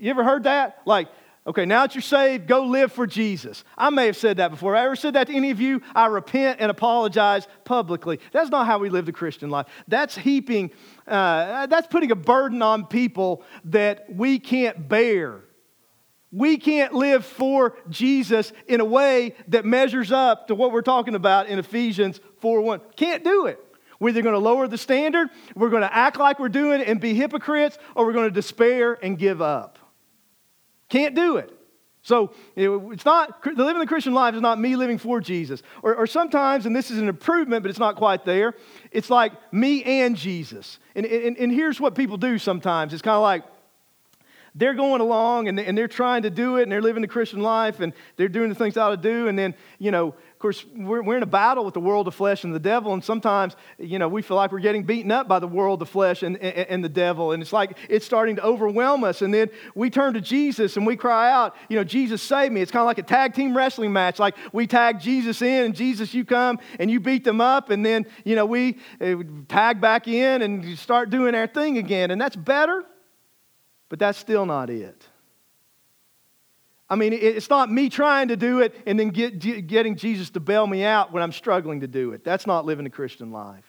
[0.01, 0.79] You ever heard that?
[0.87, 1.09] Like,
[1.47, 3.65] okay, now that you're saved, go live for Jesus.
[3.77, 4.75] I may have said that before.
[4.75, 5.83] I ever said that to any of you?
[5.95, 8.21] I repent and apologize publicly.
[8.33, 9.67] That's not how we live the Christian life.
[9.89, 10.71] That's heaping,
[11.07, 15.41] uh, that's putting a burden on people that we can't bear.
[16.31, 21.15] We can't live for Jesus in a way that measures up to what we're talking
[21.15, 22.81] about in Ephesians 4 1.
[22.97, 23.61] Can't do it.
[24.01, 26.89] We're either going to lower the standard, we're going to act like we're doing it
[26.89, 29.79] and be hypocrites, or we're going to despair and give up.
[30.93, 31.51] Can't do it.
[32.03, 35.63] So it's not, the living the Christian life is not me living for Jesus.
[35.83, 38.55] Or, or, sometimes, and this is an improvement, but it's not quite there,
[38.91, 40.79] it's like me and Jesus.
[40.95, 43.45] And, and, and here's what people do sometimes it's kind of like
[44.55, 47.41] they're going along and, and they're trying to do it and they're living the Christian
[47.41, 49.29] life and they're doing the things they ought to do.
[49.29, 52.45] And then, you know, course, we're, we're in a battle with the world of flesh
[52.45, 55.39] and the devil, and sometimes, you know, we feel like we're getting beaten up by
[55.39, 58.45] the world of flesh and, and, and the devil, and it's like it's starting to
[58.45, 59.23] overwhelm us.
[59.23, 62.61] And then we turn to Jesus and we cry out, you know, Jesus, save me.
[62.61, 64.19] It's kind of like a tag team wrestling match.
[64.19, 67.87] Like we tag Jesus in, and Jesus, you come and you beat them up, and
[67.87, 69.17] then, you know, we uh,
[69.49, 72.11] tag back in and start doing our thing again.
[72.11, 72.85] And that's better,
[73.89, 75.07] but that's still not it.
[76.93, 80.41] I mean, it's not me trying to do it and then get, getting Jesus to
[80.41, 82.23] bail me out when I'm struggling to do it.
[82.23, 83.65] That's not living the Christian life.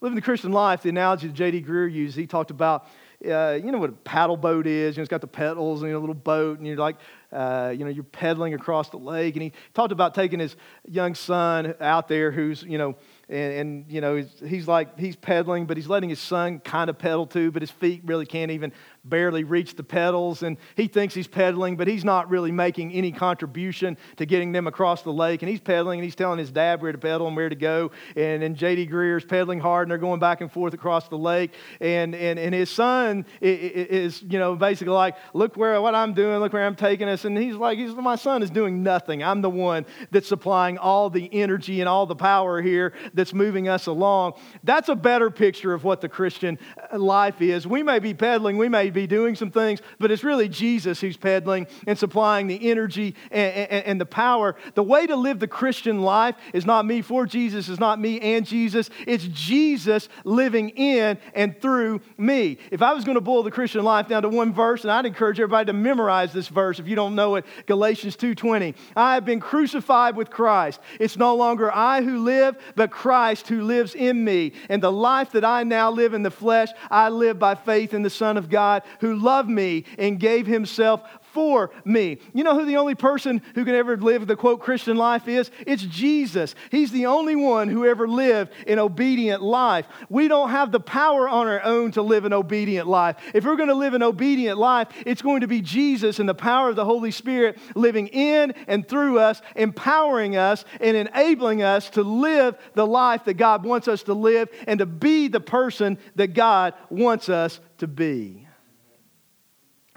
[0.00, 1.62] Living the Christian life, the analogy that J.D.
[1.62, 2.88] Greear used, he talked about,
[3.24, 4.96] uh, you know what a paddle boat is.
[4.96, 6.96] You know, it's got the pedals and a little boat, and you're like,
[7.30, 9.36] uh, you know, you're pedaling across the lake.
[9.36, 10.56] And he talked about taking his
[10.88, 12.96] young son out there who's, you know,
[13.28, 16.90] and, and, you know, he's, he's, like, he's pedaling, but he's letting his son kind
[16.90, 18.72] of pedal too, but his feet really can't even
[19.04, 20.42] barely reach the pedals.
[20.42, 24.66] And he thinks he's pedaling, but he's not really making any contribution to getting them
[24.66, 25.42] across the lake.
[25.42, 27.90] And he's pedaling, and he's telling his dad where to pedal and where to go.
[28.16, 28.86] And then J.D.
[28.86, 31.52] Greear's pedaling hard, and they're going back and forth across the lake.
[31.80, 36.38] And, and, and his son is, you know, basically like, look where, what I'm doing,
[36.38, 37.24] look where I'm taking us.
[37.24, 39.22] And he's like, he's, my son is doing nothing.
[39.24, 43.68] I'm the one that's supplying all the energy and all the power here that's moving
[43.68, 44.34] us along.
[44.62, 46.58] That's a better picture of what the Christian
[46.92, 47.66] uh, life is.
[47.66, 51.16] We may be pedaling, we may be doing some things, but it's really Jesus who's
[51.16, 54.56] pedaling and supplying the energy and, and, and the power.
[54.74, 58.20] The way to live the Christian life is not me for Jesus, is not me
[58.20, 58.90] and Jesus.
[59.06, 62.58] It's Jesus living in and through me.
[62.70, 65.06] If I was going to boil the Christian life down to one verse, and I'd
[65.06, 68.74] encourage everybody to memorize this verse if you don't know it, Galatians 2:20.
[68.96, 70.80] I have been crucified with Christ.
[71.00, 74.52] It's no longer I who live, but Christ who lives in me.
[74.68, 78.02] And the life that I now live in the flesh, I live by faith in
[78.02, 81.02] the Son of God who loved me and gave himself
[81.32, 82.18] for me.
[82.34, 85.50] You know who the only person who can ever live the quote Christian life is?
[85.66, 86.54] It's Jesus.
[86.70, 89.86] He's the only one who ever lived an obedient life.
[90.10, 93.16] We don't have the power on our own to live an obedient life.
[93.34, 96.34] If we're going to live an obedient life, it's going to be Jesus and the
[96.34, 101.88] power of the Holy Spirit living in and through us, empowering us and enabling us
[101.90, 105.98] to live the life that God wants us to live and to be the person
[106.16, 108.41] that God wants us to be.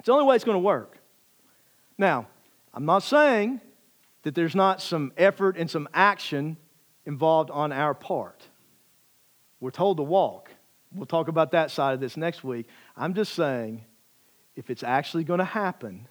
[0.06, 0.99] It's the only way it's going to work.
[1.97, 2.28] Now,
[2.76, 3.60] I'm not saying
[4.22, 6.58] that there's not some effort and some action
[7.08, 8.43] involved on our part.
[9.60, 10.51] We're told to walk.
[10.93, 12.68] We'll talk about that side of this next week.
[12.95, 13.84] I'm just saying,
[14.56, 16.08] if it's actually going to happen,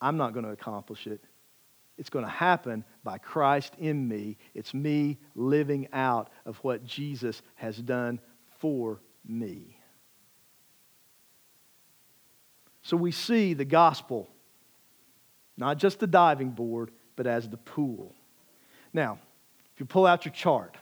[0.00, 1.22] I'm not going to accomplish it.
[1.96, 4.36] It's going to happen by Christ in me.
[4.52, 8.18] It's me living out of what Jesus has done
[8.58, 9.71] for me.
[12.82, 14.28] So we see the gospel,
[15.56, 18.14] not just the diving board, but as the pool.
[18.92, 19.18] Now,
[19.74, 20.76] if you pull out your chart,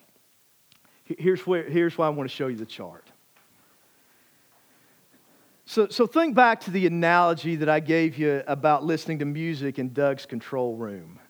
[1.04, 3.06] here's, where, here's why I want to show you the chart.
[5.66, 9.78] So, so think back to the analogy that I gave you about listening to music
[9.78, 11.20] in Doug's control room.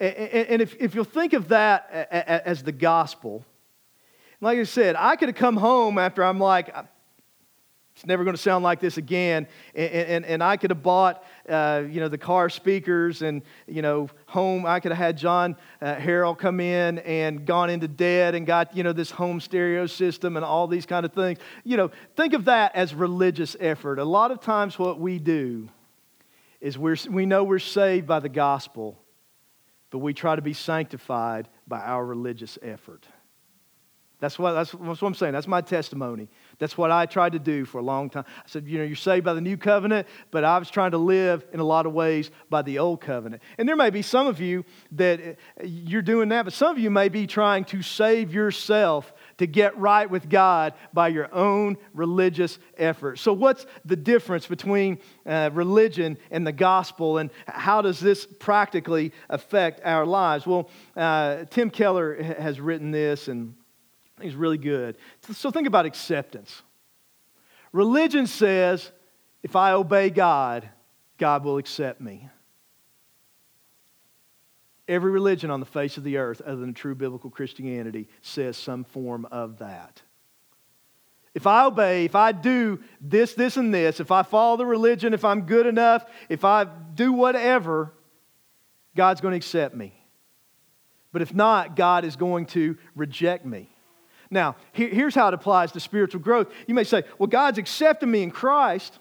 [0.00, 3.44] And, if, if you'll think of that as the gospel,
[4.40, 6.74] like I said, I could have come home after I'm like,
[7.94, 9.46] it's never going to sound like this again.
[9.74, 13.82] And, and, and I could have bought, uh, you know, the car speakers and, you
[13.82, 14.64] know, home.
[14.64, 18.74] I could have had John uh, Harrell come in and gone into debt and got,
[18.74, 21.40] you know, this home stereo system and all these kind of things.
[21.64, 23.98] You know, think of that as religious effort.
[23.98, 25.68] A lot of times what we do
[26.60, 28.98] is we're, we know we're saved by the gospel,
[29.90, 33.06] but we try to be sanctified by our religious effort.
[34.20, 35.32] That's what, that's, that's what I'm saying.
[35.32, 36.28] That's my testimony.
[36.60, 38.24] That's what I tried to do for a long time.
[38.28, 40.98] I said, you know, you're saved by the new covenant, but I was trying to
[40.98, 43.42] live in a lot of ways by the old covenant.
[43.56, 46.78] And there may be some of you that uh, you're doing that, but some of
[46.78, 51.78] you may be trying to save yourself to get right with God by your own
[51.94, 53.18] religious effort.
[53.18, 59.12] So, what's the difference between uh, religion and the gospel, and how does this practically
[59.30, 60.46] affect our lives?
[60.46, 63.54] Well, uh, Tim Keller has written this, and
[64.22, 64.96] He's really good.
[65.32, 66.62] So think about acceptance.
[67.72, 68.90] Religion says
[69.42, 70.68] if I obey God,
[71.18, 72.28] God will accept me.
[74.88, 78.84] Every religion on the face of the earth, other than true biblical Christianity, says some
[78.84, 80.02] form of that.
[81.32, 85.14] If I obey, if I do this, this, and this, if I follow the religion,
[85.14, 87.92] if I'm good enough, if I do whatever,
[88.96, 89.94] God's going to accept me.
[91.12, 93.68] But if not, God is going to reject me.
[94.30, 96.48] Now, here's how it applies to spiritual growth.
[96.68, 98.98] You may say, well, God's accepted me in Christ,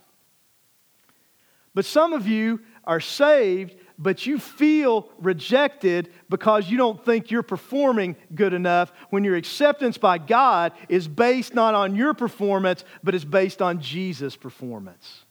[1.75, 7.43] but some of you are saved, but you feel rejected because you don't think you're
[7.43, 13.13] performing good enough when your acceptance by God is based not on your performance, but
[13.13, 15.25] is based on Jesus' performance.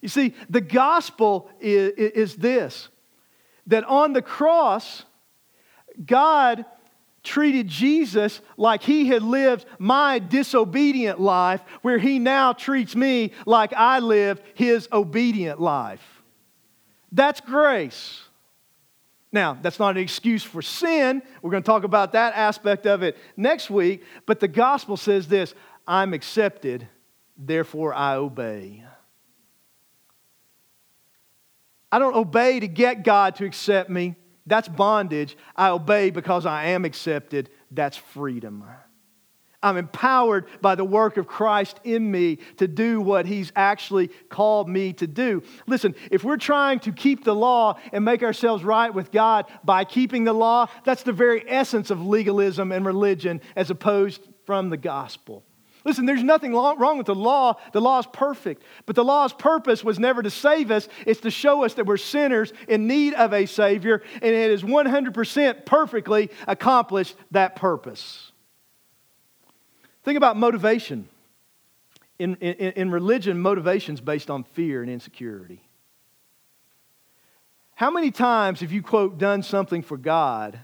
[0.00, 2.88] You see, the gospel is, is this
[3.66, 5.04] that on the cross,
[6.06, 6.64] God
[7.22, 13.72] treated Jesus like he had lived my disobedient life, where he now treats me like
[13.72, 16.22] I lived his obedient life.
[17.12, 18.22] That's grace.
[19.30, 21.22] Now, that's not an excuse for sin.
[21.42, 24.04] We're going to talk about that aspect of it next week.
[24.24, 25.54] But the gospel says this
[25.86, 26.88] I'm accepted,
[27.36, 28.84] therefore I obey.
[31.90, 34.14] I don't obey to get God to accept me.
[34.48, 35.36] That's bondage.
[35.54, 37.50] I obey because I am accepted.
[37.70, 38.64] That's freedom.
[39.62, 44.68] I'm empowered by the work of Christ in me to do what He's actually called
[44.68, 45.42] me to do.
[45.66, 49.84] Listen, if we're trying to keep the law and make ourselves right with God by
[49.84, 54.76] keeping the law, that's the very essence of legalism and religion as opposed from the
[54.76, 55.44] gospel.
[55.88, 57.56] Listen, there's nothing wrong with the law.
[57.72, 58.62] The law is perfect.
[58.84, 61.96] But the law's purpose was never to save us, it's to show us that we're
[61.96, 68.32] sinners in need of a Savior, and it has 100% perfectly accomplished that purpose.
[70.04, 71.08] Think about motivation.
[72.18, 75.66] In, in, in religion, motivation is based on fear and insecurity.
[77.76, 80.60] How many times have you, quote, done something for God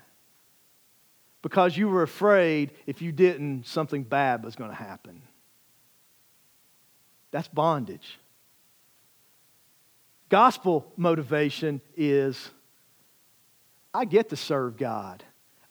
[1.44, 5.20] because you were afraid if you didn't, something bad was going to happen.
[7.32, 8.18] That's bondage.
[10.30, 12.50] Gospel motivation is
[13.92, 15.22] I get to serve God,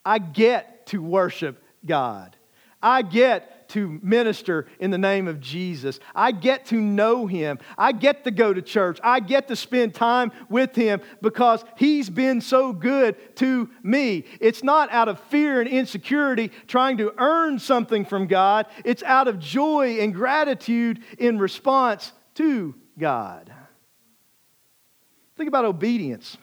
[0.06, 2.36] I get to worship God,
[2.80, 6.00] I get to minister in the name of Jesus.
[6.16, 7.60] I get to know him.
[7.78, 9.00] I get to go to church.
[9.04, 14.26] I get to spend time with him because he's been so good to me.
[14.40, 19.28] It's not out of fear and insecurity trying to earn something from God, it's out
[19.28, 23.52] of joy and gratitude in response to God.
[25.36, 26.38] Think about obedience.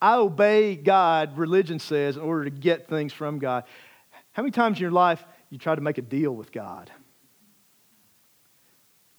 [0.00, 3.64] I obey God, religion says, in order to get things from God.
[4.32, 5.24] How many times in your life
[5.54, 6.90] you try to make a deal with God.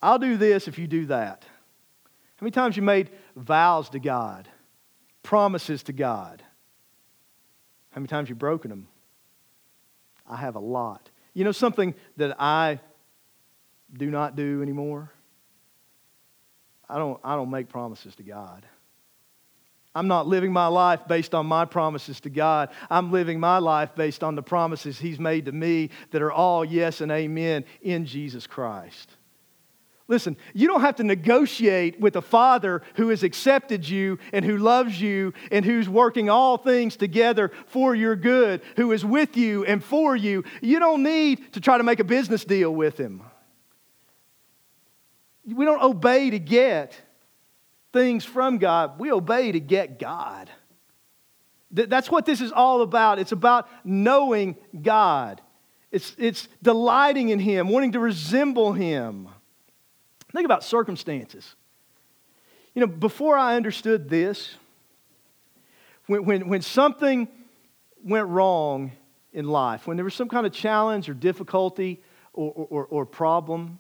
[0.02, 1.46] I'll do this if you do that.
[2.36, 4.50] How many times you made vows to God,
[5.24, 6.44] promises to God?
[7.92, 8.90] How many times you broken them?
[10.30, 11.10] I have a lot.
[11.34, 12.82] You know something that I
[13.94, 15.14] do not do anymore?
[16.90, 18.66] I don't, I don't make promises to God.
[19.96, 22.70] I'm not living my life based on my promises to God.
[22.90, 26.66] I'm living my life based on the promises He's made to me that are all
[26.66, 29.10] yes and amen in Jesus Christ.
[30.08, 34.58] Listen, you don't have to negotiate with a father who has accepted you and who
[34.58, 39.66] loves you and who's working all things together for your good, who is with you
[39.66, 40.44] and for you.
[40.62, 43.24] You don't need to try to make a business deal with him.
[45.44, 47.00] We don't obey to get
[47.96, 50.50] things from God, we obey to get God.
[51.72, 53.20] That's what this is all about.
[53.20, 55.42] It's about knowing God,
[55.92, 59.30] it's, it's delighting in Him, wanting to resemble Him.
[60.34, 61.56] Think about circumstances.
[62.74, 64.56] You know, before I understood this,
[66.08, 67.30] when, when, when something
[68.04, 68.92] went wrong
[69.32, 72.02] in life, when there was some kind of challenge or difficulty
[72.34, 73.80] or, or, or problem,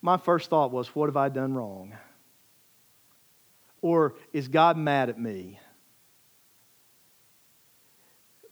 [0.00, 1.92] my first thought was, What have I done wrong?
[3.86, 5.60] Or is God mad at me?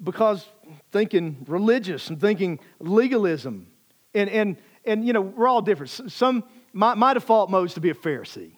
[0.00, 0.46] Because
[0.92, 3.66] thinking religious and thinking legalism.
[4.14, 5.90] And, and, and you know, we're all different.
[5.90, 8.52] Some, my, my default mode is to be a Pharisee.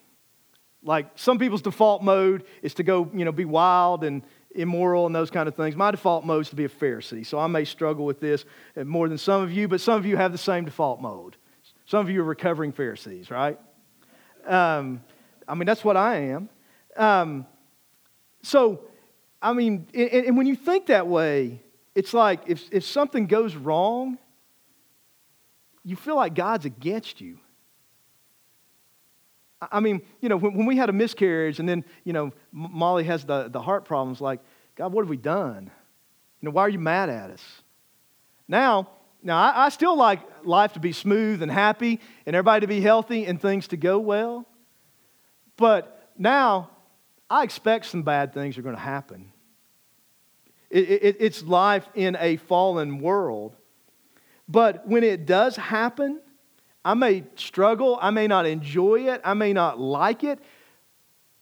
[0.82, 4.22] Like some people's default mode is to go, you know, be wild and
[4.54, 5.76] immoral and those kind of things.
[5.76, 7.24] My default mode is to be a Pharisee.
[7.24, 8.44] So I may struggle with this
[8.76, 11.36] more than some of you, but some of you have the same default mode.
[11.86, 13.58] Some of you are recovering Pharisees, right?
[14.46, 15.02] Um,
[15.48, 16.48] I mean, that's what I am.
[16.96, 17.46] Um,
[18.42, 18.80] so,
[19.42, 21.60] I mean, and, and when you think that way,
[21.94, 24.18] it's like if, if something goes wrong,
[25.84, 27.38] you feel like God's against you.
[29.60, 33.04] I mean, you know, when, when, we had a miscarriage and then, you know, Molly
[33.04, 34.40] has the, the heart problems, like,
[34.74, 35.70] God, what have we done?
[36.40, 37.42] You know, why are you mad at us?
[38.46, 38.90] Now,
[39.22, 42.80] now I, I still like life to be smooth and happy and everybody to be
[42.80, 44.46] healthy and things to go well.
[45.56, 46.70] But now
[47.28, 49.32] I expect some bad things are going to happen.
[50.70, 53.56] It, it, it's life in a fallen world.
[54.48, 56.20] But when it does happen,
[56.84, 60.38] I may struggle, I may not enjoy it, I may not like it,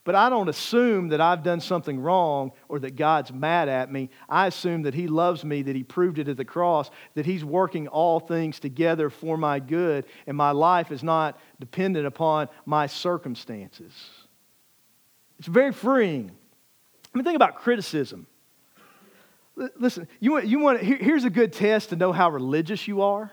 [0.04, 4.10] But I don't assume that I've done something wrong or that God's mad at me.
[4.28, 7.44] I assume that He loves me, that He proved it at the cross, that He's
[7.44, 12.86] working all things together for my good, and my life is not dependent upon my
[12.86, 13.92] circumstances.
[15.38, 16.30] It's very freeing.
[17.12, 18.26] I mean, think about criticism.
[19.78, 23.32] Listen, you want, you want, here's a good test to know how religious you are.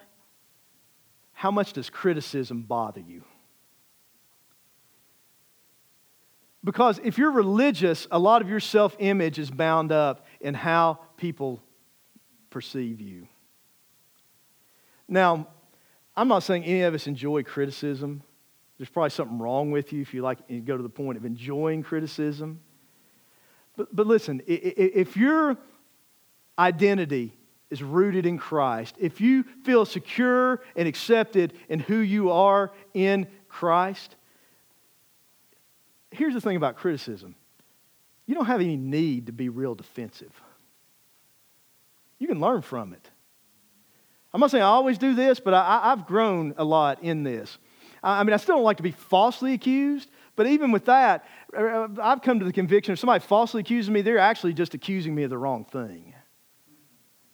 [1.33, 3.23] How much does criticism bother you?
[6.63, 10.99] Because if you're religious, a lot of your self image is bound up in how
[11.17, 11.59] people
[12.51, 13.27] perceive you.
[15.07, 15.47] Now,
[16.15, 18.21] I'm not saying any of us enjoy criticism.
[18.82, 21.23] There's probably something wrong with you if you like you go to the point of
[21.23, 22.61] enjoying criticism.
[23.77, 25.55] But, but listen, if your
[26.57, 27.32] identity
[27.69, 33.27] is rooted in Christ, if you feel secure and accepted in who you are in
[33.47, 34.15] Christ,
[36.09, 37.36] here's the thing about criticism
[38.25, 40.34] you don't have any need to be real defensive.
[42.17, 43.11] You can learn from it.
[44.34, 47.59] I'm not saying I always do this, but I, have grown a lot in this.
[48.03, 51.25] I mean, I still don't like to be falsely accused, but even with that,
[51.55, 55.13] uh, I've come to the conviction if somebody falsely accuses me, they're actually just accusing
[55.13, 56.13] me of the wrong thing.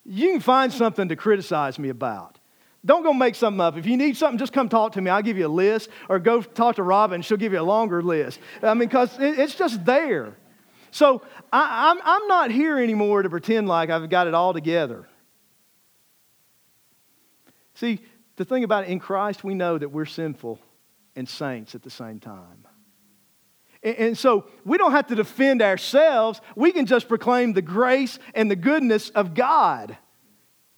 [0.05, 2.39] You can find something to criticize me about.
[2.86, 3.76] Don't go make something up.
[3.78, 5.09] If you need something, just come talk to me.
[5.09, 7.22] I'll give you a list, or go talk to Robin.
[7.22, 8.39] She'll give you a longer list.
[8.61, 10.38] I mean, because it's just there.
[10.91, 15.07] So I, I'm, I'm not here anymore to pretend like I've got it all together.
[17.76, 17.99] See,
[18.38, 20.60] the thing about it, in Christ, we know that we're sinful
[21.16, 22.66] and saints at the same time.
[23.84, 28.50] And, so we don't have to defend ourselves, we can just proclaim the grace and
[28.50, 29.98] the goodness of God.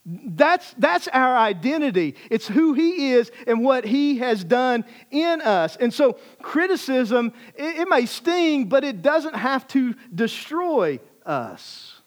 [0.05, 2.16] That's, that's our identity.
[2.32, 5.76] It's who He is and what He has done in us.
[5.76, 12.01] And so, criticism, it, it may sting, but it doesn't have to destroy us.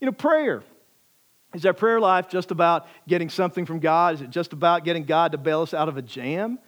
[0.00, 0.62] You know, prayer.
[1.54, 4.14] Is our prayer life just about getting something from God?
[4.14, 6.58] Is it just about getting God to bail us out of a jam?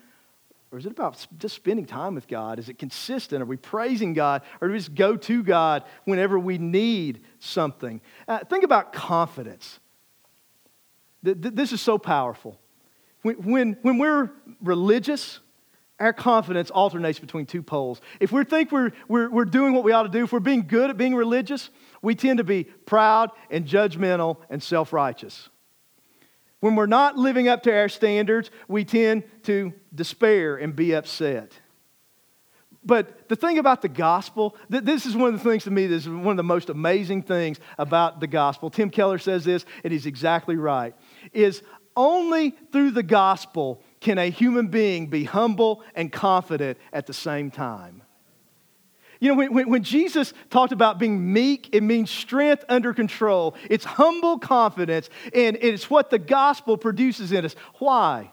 [0.70, 2.59] Or is it about just spending time with God?
[2.59, 3.41] Is it consistent?
[3.41, 4.43] Are we praising God?
[4.61, 8.01] Or do we just go to God whenever we need something?
[8.26, 9.78] Uh, think about confidence.
[11.22, 12.59] This is so powerful.
[13.22, 14.30] When, when, when we're
[14.61, 15.39] religious,
[15.99, 18.01] our confidence alternates between two poles.
[18.20, 20.66] If we think we're, we're, we're doing what we ought to do, if we're being
[20.66, 21.70] good at being religious,
[22.05, 25.48] we tend to be proud and judgmental and self righteous.
[26.61, 31.52] When we're not living up to our standards, we tend to despair and be upset.
[32.84, 36.02] But the thing about the gospel, this is one of the things to me, this
[36.02, 38.68] is one of the most amazing things about the gospel.
[38.68, 40.94] Tim Keller says this, and he's exactly right,
[41.32, 41.62] is
[41.96, 47.50] only through the gospel can a human being be humble and confident at the same
[47.50, 48.02] time.
[49.24, 53.54] You know, when, when, Jesus talked about being meek, it means strength under control.
[53.70, 57.56] It's humble confidence, and it's what the gospel produces in us.
[57.78, 58.30] Why?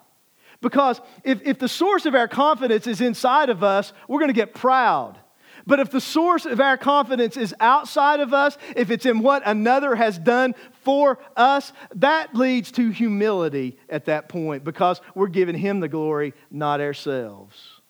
[0.59, 4.33] Because if, if the source of our confidence is inside of us, we're going to
[4.33, 5.17] get proud.
[5.65, 9.43] But if the source of our confidence is outside of us, if it's in what
[9.45, 15.55] another has done for us, that leads to humility at that point because we're giving
[15.55, 17.80] Him the glory, not ourselves.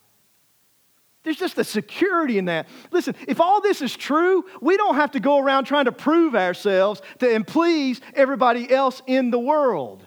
[1.23, 2.67] There's just a security in that.
[2.91, 6.35] Listen, if all this is true, we don't have to go around trying to prove
[6.35, 10.05] ourselves to and please everybody else in the world.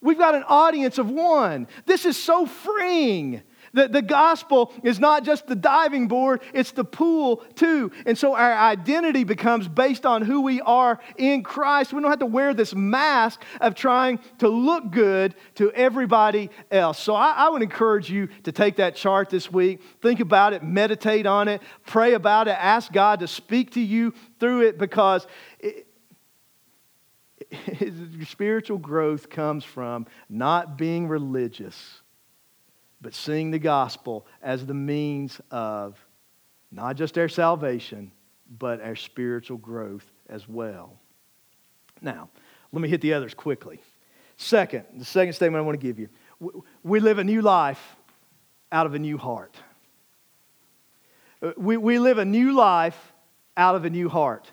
[0.00, 1.66] We've got an audience of one.
[1.86, 3.42] This is so freeing.
[3.74, 7.92] The, the gospel is not just the diving board, it's the pool too.
[8.06, 11.92] And so our identity becomes based on who we are in Christ.
[11.92, 16.98] We don't have to wear this mask of trying to look good to everybody else.
[16.98, 20.62] So I, I would encourage you to take that chart this week, think about it,
[20.62, 25.26] meditate on it, pray about it, ask God to speak to you through it because.
[25.60, 25.86] It,
[27.80, 32.00] your spiritual growth comes from not being religious,
[33.04, 36.02] but seeing the gospel as the means of
[36.72, 38.10] not just our salvation,
[38.58, 40.98] but our spiritual growth as well.
[42.00, 42.30] Now,
[42.72, 43.78] let me hit the others quickly.
[44.38, 46.08] Second, the second statement I want to give you
[46.82, 47.96] we live a new life
[48.72, 49.54] out of a new heart.
[51.42, 53.12] Uh, we, we live a new life
[53.54, 54.50] out of a new heart.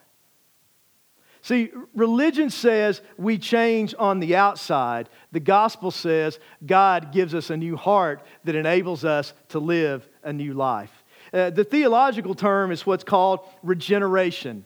[1.41, 5.09] See, religion says we change on the outside.
[5.31, 10.31] The gospel says God gives us a new heart that enables us to live a
[10.31, 10.91] new life.
[11.33, 14.65] Uh, the theological term is what's called regeneration.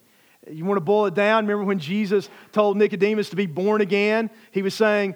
[0.49, 1.45] You want to boil it down?
[1.45, 4.29] Remember when Jesus told Nicodemus to be born again?
[4.51, 5.15] He was saying,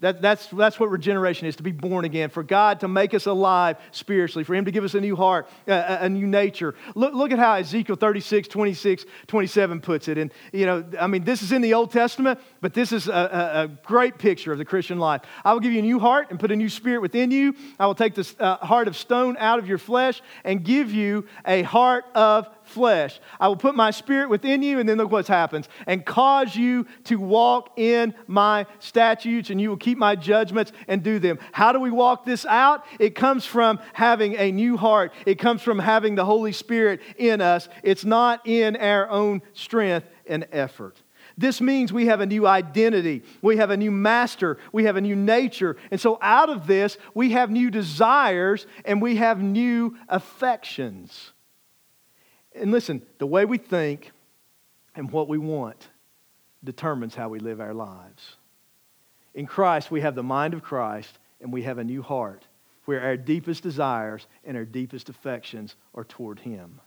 [0.00, 3.26] That, that's, that's what regeneration is to be born again, for God to make us
[3.26, 6.76] alive spiritually, for Him to give us a new heart, a, a, new nature.
[6.94, 10.16] Look, look at how Ezekiel 36, 26, 27 puts it.
[10.16, 13.12] And, you know, I mean, this is in the Old Testament, but this is a,
[13.12, 15.22] a, a great picture of the Christian life.
[15.44, 17.56] I will give you a new heart and put a new spirit within you.
[17.80, 21.26] I will take the uh, heart of stone out of your flesh and give you
[21.44, 23.20] a heart of flesh.
[23.40, 26.86] I will put my spirit within you, and then look what happens, and cause you
[27.04, 31.38] to walk in my statutes, and you will keep my judgments and do them.
[31.52, 32.84] How do we walk this out?
[32.98, 37.40] It comes from having a new heart, it comes from having the Holy Spirit in
[37.40, 37.68] us.
[37.82, 41.02] It's not in our own strength and effort.
[41.38, 43.22] This means we have a new identity.
[43.42, 44.58] We have a new master.
[44.72, 45.76] We have a new nature.
[45.92, 51.32] And so, out of this, we have new desires and we have new affections.
[52.58, 54.12] And listen, the way we think
[54.94, 55.88] and what we want
[56.64, 58.36] determines how we live our lives.
[59.34, 62.46] In Christ, we have the mind of Christ and we have a new heart
[62.84, 66.80] where our deepest desires and our deepest affections are toward Him.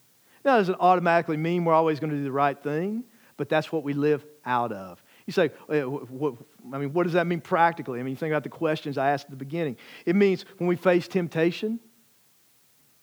[0.44, 3.04] Now, that doesn't automatically mean we're always going to do the right thing,
[3.38, 5.02] but that's what we live out of.
[5.28, 8.00] You say, I mean, what does that mean practically?
[8.00, 9.78] I mean, you think about the questions I asked at the beginning.
[10.06, 11.80] It means when we face temptation,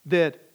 [0.06, 0.47] that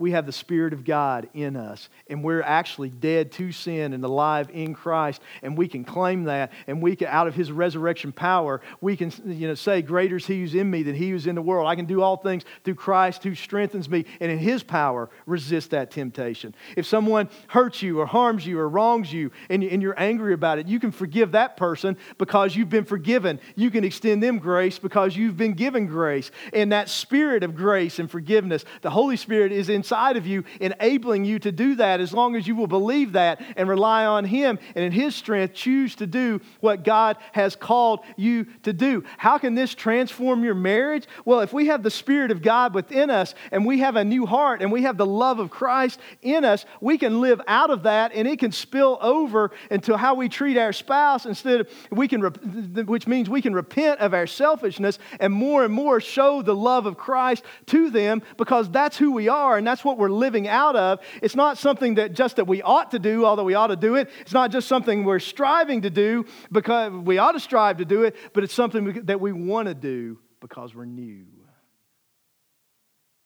[0.00, 4.02] we have the Spirit of God in us, and we're actually dead to sin and
[4.02, 8.10] alive in Christ, and we can claim that, and we can, out of His resurrection
[8.10, 11.26] power, we can, you know, say, "Greater is He who's in me than He who's
[11.26, 14.38] in the world." I can do all things through Christ who strengthens me, and in
[14.38, 16.54] His power, resist that temptation.
[16.76, 20.58] If someone hurts you or harms you or wrongs you, and, and you're angry about
[20.58, 23.38] it, you can forgive that person because you've been forgiven.
[23.54, 27.98] You can extend them grace because you've been given grace, and that Spirit of grace
[27.98, 31.98] and forgiveness, the Holy Spirit is in inside of you, enabling you to do that
[31.98, 35.52] as long as you will believe that and rely on Him and in His strength
[35.52, 39.02] choose to do what God has called you to do.
[39.18, 41.08] How can this transform your marriage?
[41.24, 44.26] Well, if we have the Spirit of God within us and we have a new
[44.26, 47.82] heart and we have the love of Christ in us, we can live out of
[47.82, 52.06] that and it can spill over into how we treat our spouse instead of we
[52.06, 56.54] can, which means we can repent of our selfishness and more and more show the
[56.54, 60.10] love of Christ to them because that's who we are and that's that's what we're
[60.10, 61.00] living out of.
[61.22, 63.94] It's not something that just that we ought to do, although we ought to do
[63.94, 64.10] it.
[64.20, 68.02] It's not just something we're striving to do because we ought to strive to do
[68.02, 71.24] it, but it's something that we want to do because we're new.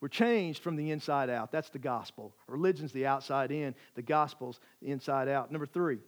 [0.00, 1.50] We're changed from the inside out.
[1.50, 2.36] That's the gospel.
[2.46, 5.50] Religion's the outside in, the gospel's the inside out.
[5.50, 5.98] Number three,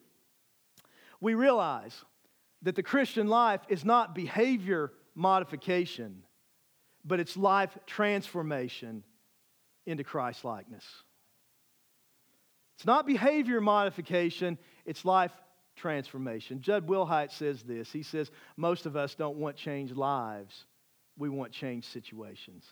[1.20, 2.04] we realize
[2.62, 6.22] that the Christian life is not behavior modification,
[7.04, 9.02] but it's life transformation
[9.86, 10.84] into Christ likeness.
[12.76, 15.32] It's not behavior modification, it's life
[15.76, 16.60] transformation.
[16.60, 17.90] Jud Wilhite says this.
[17.90, 20.66] He says, Most of us don't want changed lives,
[21.16, 22.64] we want changed situations.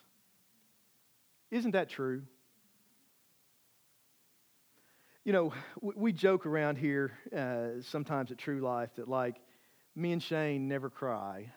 [1.50, 2.22] Isn't that true?
[5.24, 9.36] You know, we joke around here uh, sometimes at True Life that, like,
[9.96, 11.50] me and Shane never cry.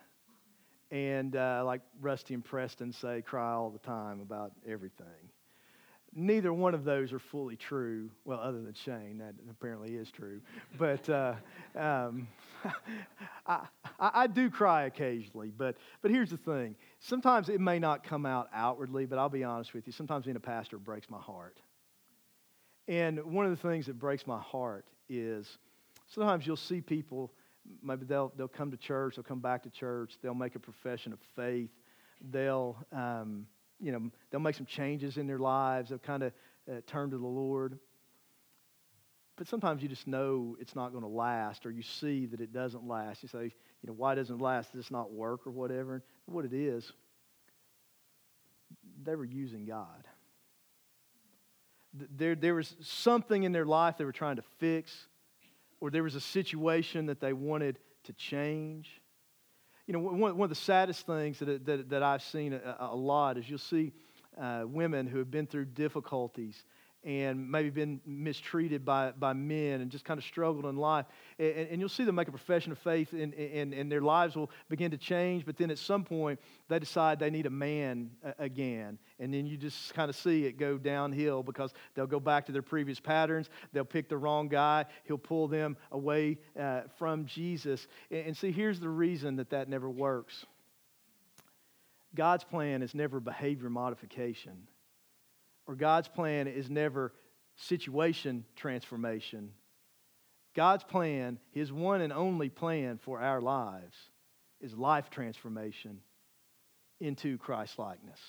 [0.89, 5.26] And uh, like Rusty and Preston say, cry all the time about everything
[6.16, 8.10] neither one of those are fully true.
[8.26, 10.41] Well, other than Shane, that apparently is true.
[10.78, 11.36] But uh,
[11.76, 12.28] um,
[13.47, 13.68] I,
[13.99, 15.51] I, do cry occasionally.
[15.55, 19.43] But, but here's the thing sometimes it may not come out outwardly, but I'll be
[19.43, 19.93] honest with you.
[19.93, 21.60] Sometimes being a pastor breaks my heart.
[22.88, 25.58] And one of the things that breaks my heart is
[26.08, 27.34] sometimes you'll see people,
[27.84, 31.14] maybe they'll, they'll come to church, they'll come back to church, they'll make a profession
[31.14, 31.70] of faith,
[32.32, 32.78] they'll.
[32.91, 33.45] Um,
[33.80, 35.89] you know, they'll make some changes in their lives.
[35.89, 36.34] They'll kind of
[36.69, 37.78] uh, turn to the Lord.
[39.36, 42.51] But sometimes you just know it's not going to last, or you see that it
[42.51, 43.21] doesn't last.
[43.21, 44.71] You say, you know, why doesn't it last?
[44.71, 46.03] Does this not work or whatever?
[46.25, 46.91] But what it is,
[49.03, 50.07] they were using God.
[51.93, 55.07] There, there was something in their life they were trying to fix,
[55.80, 59.01] or there was a situation that they wanted to change
[59.88, 62.96] you know, one, one of the saddest things that, that, that I've seen a, a
[62.96, 63.94] lot is you'll see
[64.38, 66.66] uh, women who have been through difficulties
[67.04, 71.06] and maybe been mistreated by, by men and just kind of struggled in life.
[71.39, 74.36] And, and you'll see them make a profession of faith and, and, and their lives
[74.36, 78.12] will begin to change, but then at some point they decide they need a man
[78.39, 78.98] again.
[79.20, 82.52] And then you just kind of see it go downhill because they'll go back to
[82.52, 83.50] their previous patterns.
[83.74, 84.86] They'll pick the wrong guy.
[85.06, 87.88] He'll pull them away uh, from Jesus.
[88.12, 90.45] And, and see, here's the reason that that never works
[92.16, 94.68] God's plan is never behavior modification
[95.68, 97.13] or God's plan is never
[97.55, 99.51] situation transformation.
[100.55, 103.95] God's plan, His one and only plan for our lives,
[104.59, 105.99] is life transformation
[106.99, 108.20] into Christ likeness.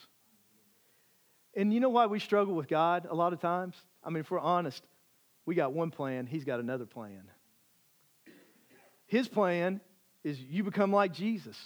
[1.57, 3.77] And you know why we struggle with God a lot of times?
[4.05, 4.87] I mean, if we're honest,
[5.47, 7.23] we got one plan, He's got another plan.
[9.07, 9.81] His plan
[10.23, 11.57] is you become like Jesus.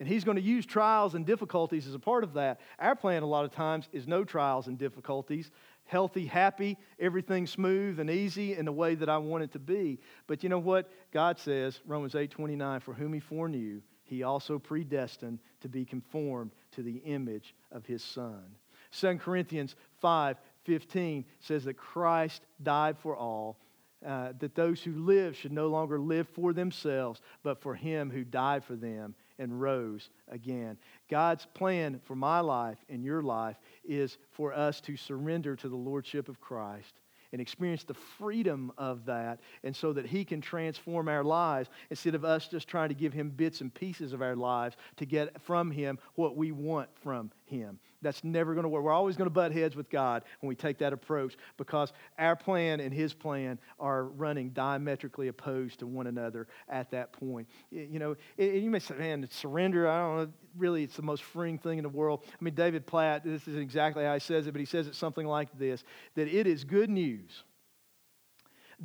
[0.00, 2.60] And he's going to use trials and difficulties as a part of that.
[2.78, 5.50] Our plan, a lot of times, is no trials and difficulties,
[5.86, 9.98] healthy, happy, everything smooth and easy in the way that I want it to be.
[10.28, 10.88] But you know what?
[11.12, 16.52] God says, Romans 8 29, for whom he foreknew, he also predestined to be conformed
[16.72, 18.44] to the image of his Son.
[18.92, 23.58] 2 Corinthians 5 15 says that Christ died for all,
[24.06, 28.22] uh, that those who live should no longer live for themselves, but for him who
[28.22, 30.76] died for them and rose again.
[31.10, 35.76] God's plan for my life and your life is for us to surrender to the
[35.76, 37.00] Lordship of Christ
[37.32, 42.14] and experience the freedom of that, and so that He can transform our lives instead
[42.14, 45.40] of us just trying to give Him bits and pieces of our lives to get
[45.42, 47.78] from Him what we want from Him.
[48.00, 48.84] That's never going to work.
[48.84, 52.36] We're always going to butt heads with God when we take that approach because our
[52.36, 57.48] plan and His plan are running diametrically opposed to one another at that point.
[57.70, 61.58] You know, you may say, man, surrender, I don't know, really, it's the most freeing
[61.58, 62.24] thing in the world.
[62.28, 64.94] I mean, David Platt, this is exactly how he says it, but he says it
[64.94, 65.82] something like this
[66.14, 67.44] that it is good news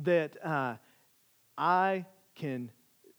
[0.02, 0.74] that uh,
[1.56, 2.04] I
[2.34, 2.70] can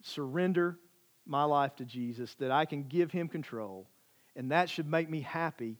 [0.01, 0.77] surrender
[1.25, 3.87] my life to Jesus, that I can give Him control,
[4.35, 5.77] and that should make me happy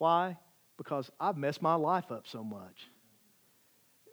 [0.00, 0.38] why?
[0.78, 2.88] Because I've messed my life up so much.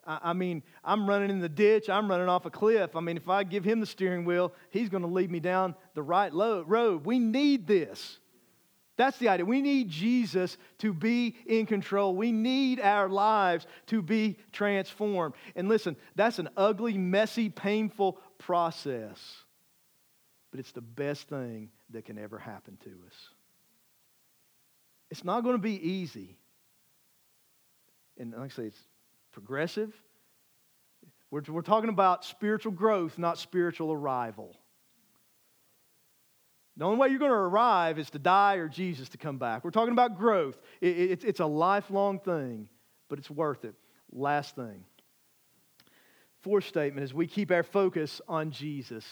[0.05, 2.95] I, mean, I'm running in the ditch, I'm running off a cliff.
[2.95, 5.75] I mean, if I give him the steering wheel, he's going to lead me down
[5.95, 7.05] the right road.
[7.05, 8.19] We need this.
[8.97, 9.45] That's the idea.
[9.45, 12.15] We need Jesus to be in control.
[12.15, 15.35] We need our lives to be transformed.
[15.55, 19.19] And listen, that's an ugly, messy, painful process.
[20.51, 23.29] But it's the best thing that can ever happen to us.
[25.09, 26.37] It's not going to be easy.
[28.17, 28.79] And like I say, it's
[29.31, 29.93] progressive.
[31.29, 34.55] We're, we're talking about spiritual growth, not spiritual arrival.
[36.77, 39.63] The only way you're going to arrive is to die or Jesus to come back.
[39.63, 40.57] We're talking about growth.
[40.79, 42.69] It, it, it's a lifelong thing,
[43.09, 43.75] but it's worth it.
[44.11, 44.83] Last thing.
[46.41, 49.05] Fourth statement is we keep our focus on Jesus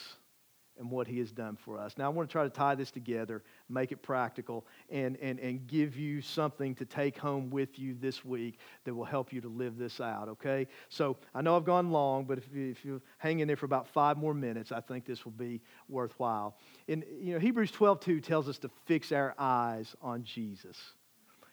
[0.78, 1.96] and what he has done for us.
[1.96, 5.66] Now, I want to try to tie this together, make it practical, and, and, and
[5.66, 9.48] give you something to take home with you this week that will help you to
[9.48, 10.66] live this out, okay?
[10.88, 13.66] So I know I've gone long, but if you, if you hang in there for
[13.66, 16.56] about five more minutes, I think this will be worthwhile.
[16.88, 20.76] And, you know, Hebrews 12 2 tells us to fix our eyes on Jesus.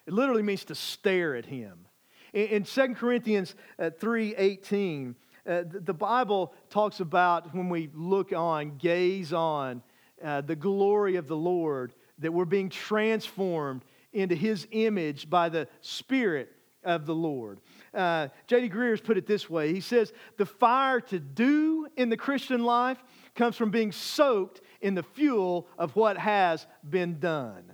[0.06, 1.86] It literally means to stare at him.
[2.34, 5.16] In, in 2 Corinthians uh, 3 18,
[5.48, 9.82] uh, the Bible talks about when we look on, gaze on
[10.24, 13.84] uh, the glory of the Lord, that we're being transformed
[14.14, 16.50] into His image by the Spirit
[16.84, 17.60] of the Lord.
[17.94, 18.70] Uh, J.D.
[18.70, 23.04] Greear's put it this way He says, The fire to do in the Christian life
[23.36, 27.73] comes from being soaked in the fuel of what has been done.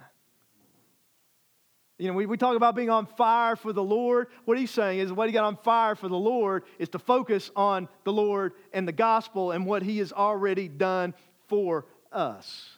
[2.00, 4.28] You know, we, we talk about being on fire for the Lord.
[4.46, 7.52] What he's saying is what he got on fire for the Lord is to focus
[7.58, 11.14] on the Lord and the gospel and what he has already done
[11.48, 12.78] for us.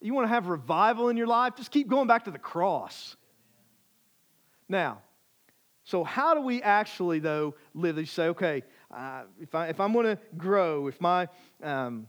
[0.00, 1.54] You want to have revival in your life?
[1.56, 3.16] Just keep going back to the cross.
[4.68, 5.02] Now,
[5.84, 7.96] so how do we actually, though, live?
[7.96, 11.28] You say, okay, uh, if, I, if I'm going to grow, if my
[11.62, 12.08] um,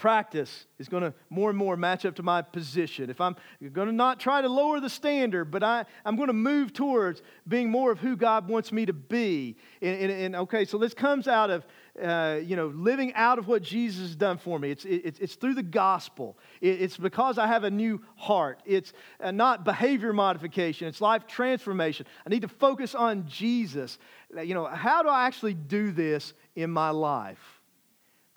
[0.00, 3.10] practice is going to more and more match up to my position.
[3.10, 3.36] If I'm
[3.74, 7.20] going to not try to lower the standard, but I, I'm going to move towards
[7.46, 9.56] being more of who God wants me to be.
[9.82, 11.66] And, and, and okay, so this comes out of,
[12.02, 14.70] uh, you know, living out of what Jesus has done for me.
[14.70, 16.38] It's, it, it's through the gospel.
[16.62, 18.62] It, it's because I have a new heart.
[18.64, 22.06] It's uh, not behavior modification, it's life transformation.
[22.26, 23.98] I need to focus on Jesus.
[24.34, 27.60] You know, how do I actually do this in my life?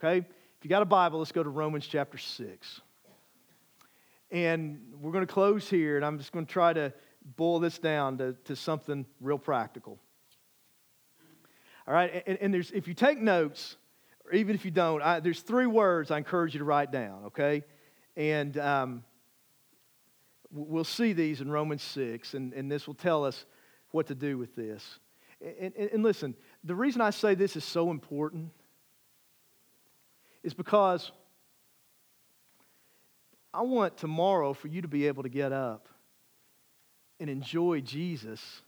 [0.03, 0.27] Okay?
[0.63, 2.81] If you got a Bible, let's go to Romans chapter 6.
[4.31, 6.93] And we're going to close here, and I'm just going to try to
[7.35, 9.99] boil this down to, to something real practical.
[11.85, 13.75] All right, and, and there's, if you take notes,
[14.23, 17.25] or even if you don't, I, there's three words I encourage you to write down,
[17.25, 17.65] okay?
[18.15, 19.03] And um,
[20.49, 23.43] we'll see these in Romans 6, and, and this will tell us
[23.91, 24.99] what to do with this.
[25.41, 28.49] And, and, and listen, the reason I say this is so important
[30.43, 31.11] is because
[33.53, 35.87] I want tomorrow for you to be able to get up
[37.19, 38.61] and enjoy Jesus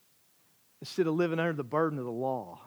[0.79, 2.59] instead of living under the burden of the law.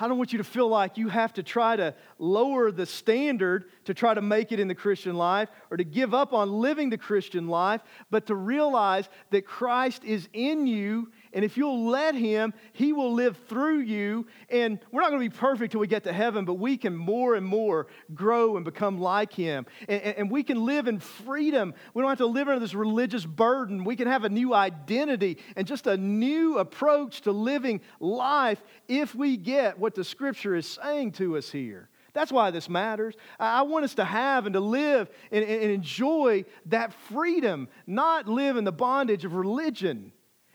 [0.00, 3.66] I don't want you to feel like you have to try to lower the standard
[3.84, 6.90] to try to make it in the Christian life or to give up on living
[6.90, 12.14] the Christian life, but to realize that Christ is in you and if you'll let
[12.14, 14.26] Him, He will live through you.
[14.48, 16.96] And we're not going to be perfect till we get to heaven, but we can
[16.96, 19.66] more and more grow and become like Him.
[19.86, 21.74] And, and, we can live in freedom.
[21.92, 23.84] We don't have to live under this religious burden.
[23.84, 29.14] We can have a new identity and just a new approach to living life if
[29.14, 31.90] we get what the Scripture is saying to us here.
[32.14, 33.14] That's why this matters.
[33.38, 38.56] I want us to have and to live and, and, enjoy that freedom, not live
[38.56, 40.12] in the bondage of religion.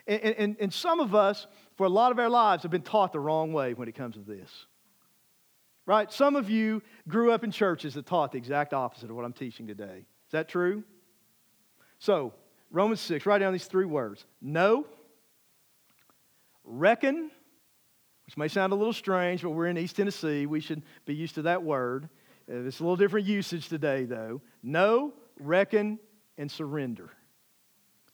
[0.08, 3.12] And, and, and some of us, for a lot of our lives, have been taught
[3.12, 4.50] the wrong way when it comes to this.
[5.86, 6.12] Right?
[6.12, 9.34] Some of you grew up in churches that taught the exact opposite of what I'm
[9.34, 10.06] teaching today.
[10.28, 10.84] Is that true?
[12.00, 12.34] So,
[12.70, 14.86] Romans 6, write down these three words know,
[16.64, 17.32] reckon,
[18.26, 20.46] which may sound a little strange, but we're in East Tennessee.
[20.46, 22.10] We should be used to that word.
[22.50, 24.42] Uh, it's a little different usage today, though.
[24.64, 26.00] Know, reckon,
[26.38, 27.10] and surrender.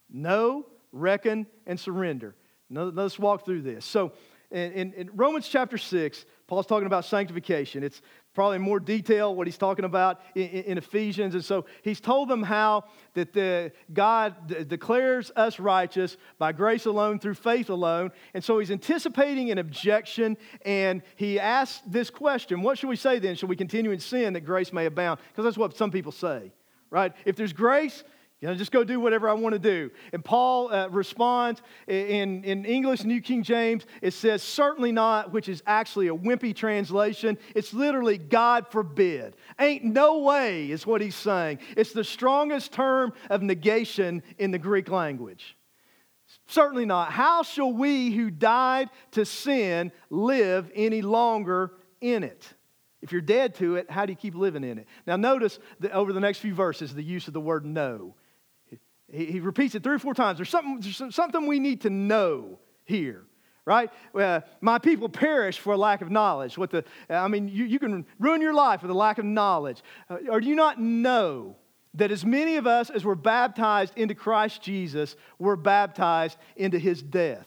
[0.10, 2.36] Know, reckon, and surrender.
[2.70, 3.86] Now, let's walk through this.
[3.86, 4.12] So,
[4.50, 7.84] in, in, Romans chapter 6, Paul's talking about sanctification.
[7.84, 8.02] It's
[8.34, 11.34] probably more detail what he's talking about in, in Ephesians.
[11.34, 16.86] And so he's told them how that the, God d- declares us righteous by grace
[16.86, 18.12] alone, through faith alone.
[18.34, 23.20] And so he's anticipating an objection, and he asks this question What should we say
[23.20, 23.36] then?
[23.36, 25.20] Should we continue in sin that grace may abound?
[25.30, 26.54] Because that's what some people say,
[26.90, 27.12] right?
[27.26, 28.06] If there's grace,
[28.40, 29.90] you know, just go do whatever I want to do.
[30.14, 35.50] And Paul uh, responds in, in English, New King James, it says, certainly not, which
[35.50, 37.40] is actually a wimpy translation.
[37.56, 39.36] It's literally, God forbid.
[39.60, 41.60] Ain't no way, is what he's saying.
[41.76, 45.58] It's the strongest term of negation in the Greek language.
[46.46, 47.12] Certainly not.
[47.12, 51.72] How shall we who died to sin live any longer
[52.02, 52.54] in it?
[53.02, 54.88] If you're dead to it, how do you keep living in it?
[55.08, 58.16] Now, notice that over the next few verses, the use of the word know.
[59.12, 60.38] He, he repeats it three or four times.
[60.38, 63.28] There's something, there's something we need to know here
[63.68, 63.92] right?
[64.16, 66.58] Uh, my people perish for a lack of knowledge.
[66.58, 69.84] What the, I mean, you, you can ruin your life with a lack of knowledge.
[70.10, 71.58] Uh, or do you not know
[71.94, 77.04] that as many of us as were baptized into Christ Jesus were baptized into his
[77.04, 77.46] death?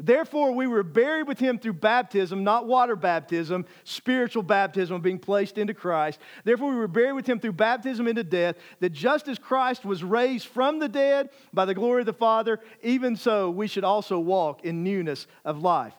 [0.00, 5.58] Therefore, we were buried with him through baptism, not water baptism, spiritual baptism, being placed
[5.58, 6.20] into Christ.
[6.44, 10.04] Therefore, we were buried with him through baptism into death, that just as Christ was
[10.04, 14.20] raised from the dead by the glory of the Father, even so we should also
[14.20, 15.94] walk in newness of life.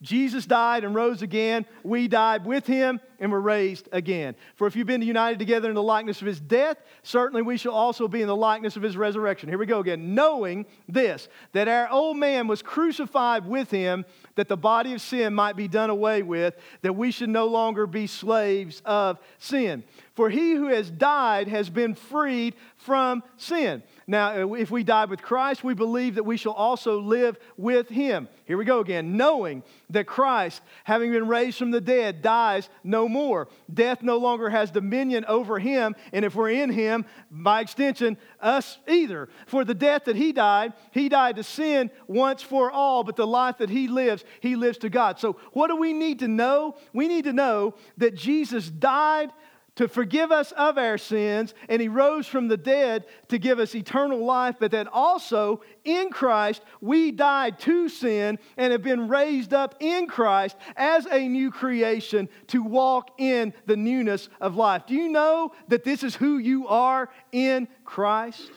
[0.00, 1.66] Jesus died and rose again.
[1.82, 4.36] We died with him and were raised again.
[4.54, 7.72] For if you've been united together in the likeness of his death, certainly we shall
[7.72, 9.48] also be in the likeness of his resurrection.
[9.48, 10.14] Here we go again.
[10.14, 14.04] Knowing this, that our old man was crucified with him,
[14.36, 17.84] that the body of sin might be done away with, that we should no longer
[17.88, 19.82] be slaves of sin.
[20.14, 23.82] For he who has died has been freed from sin.
[24.10, 27.90] Now, uh, if we died with Christ, we believe that we shall also live with
[27.90, 28.26] him.
[28.46, 29.18] Here we go again.
[29.18, 33.48] Knowing that Christ, having been raised from the dead, dies no more.
[33.72, 35.94] Death no longer has dominion over him.
[36.14, 39.28] And if we're in him, by extension, us either.
[39.46, 43.26] For the death that he died, he died to sin once for all, but the
[43.26, 45.20] life that he lives, he lives to God.
[45.20, 46.76] So, what do we need to know?
[46.94, 49.32] We need to know that Jesus died
[49.78, 53.76] to forgive us of our sins, and he rose from the dead to give us
[53.76, 59.54] eternal life, but that also in Christ we died to sin and have been raised
[59.54, 64.82] up in Christ as a new creation to walk in the newness of life.
[64.84, 68.50] Do you know that this is who you are in Christ?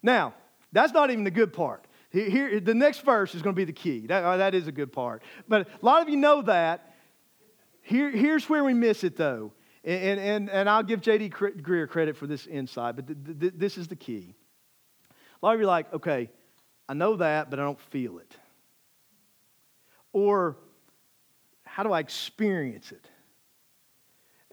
[0.00, 0.32] Now,
[0.70, 1.84] that's not even the good part.
[2.10, 4.06] Here, the next verse is going to be the key.
[4.06, 5.24] That, uh, that is a good part.
[5.48, 6.94] But a lot of you know that.
[7.82, 9.52] Here, here's where we miss it, though.
[9.84, 11.30] And, and, and I'll give J.D.
[11.30, 14.34] Greear credit for this insight, but th- th- this is the key.
[15.42, 16.30] A lot of you are like, okay,
[16.88, 18.36] I know that, but I don't feel it.
[20.12, 20.56] Or,
[21.64, 23.08] how do I experience it?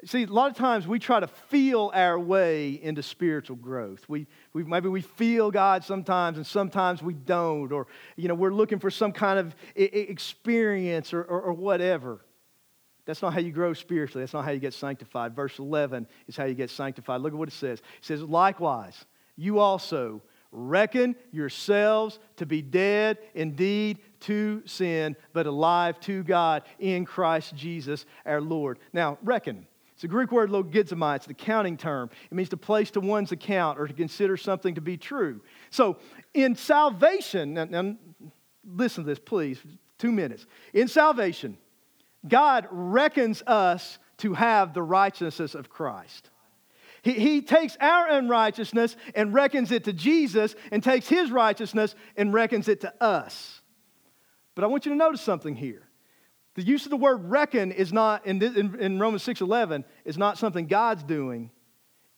[0.03, 4.07] See, a lot of times we try to feel our way into spiritual growth.
[4.07, 7.71] We, we, maybe we feel God sometimes, and sometimes we don't.
[7.71, 12.19] Or, you know, we're looking for some kind of experience or, or, or whatever.
[13.05, 14.23] That's not how you grow spiritually.
[14.23, 15.35] That's not how you get sanctified.
[15.35, 17.21] Verse 11 is how you get sanctified.
[17.21, 17.79] Look at what it says.
[17.79, 25.99] It says, Likewise, you also reckon yourselves to be dead indeed to sin, but alive
[26.01, 28.79] to God in Christ Jesus our Lord.
[28.93, 29.67] Now, reckon.
[29.93, 31.17] It's a Greek word logizomai.
[31.17, 32.09] It's the counting term.
[32.29, 35.39] It means to place to one's account or to consider something to be true.
[35.69, 35.97] So,
[36.33, 37.95] in salvation, now, now
[38.65, 39.61] listen to this, please,
[39.97, 40.47] two minutes.
[40.73, 41.57] In salvation,
[42.27, 46.29] God reckons us to have the righteousness of Christ.
[47.01, 52.33] He, he takes our unrighteousness and reckons it to Jesus, and takes his righteousness and
[52.33, 53.61] reckons it to us.
[54.55, 55.83] But I want you to notice something here.
[56.55, 60.37] The use of the word reckon is not, in, in, in Romans 6.11, is not
[60.37, 61.51] something God's doing.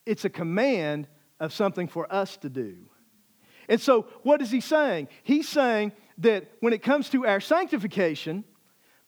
[0.05, 1.08] It's a command
[1.39, 2.78] of something for us to do.
[3.68, 5.10] And so, what is he saying?
[5.24, 8.45] He's saying that when it comes to our sanctification,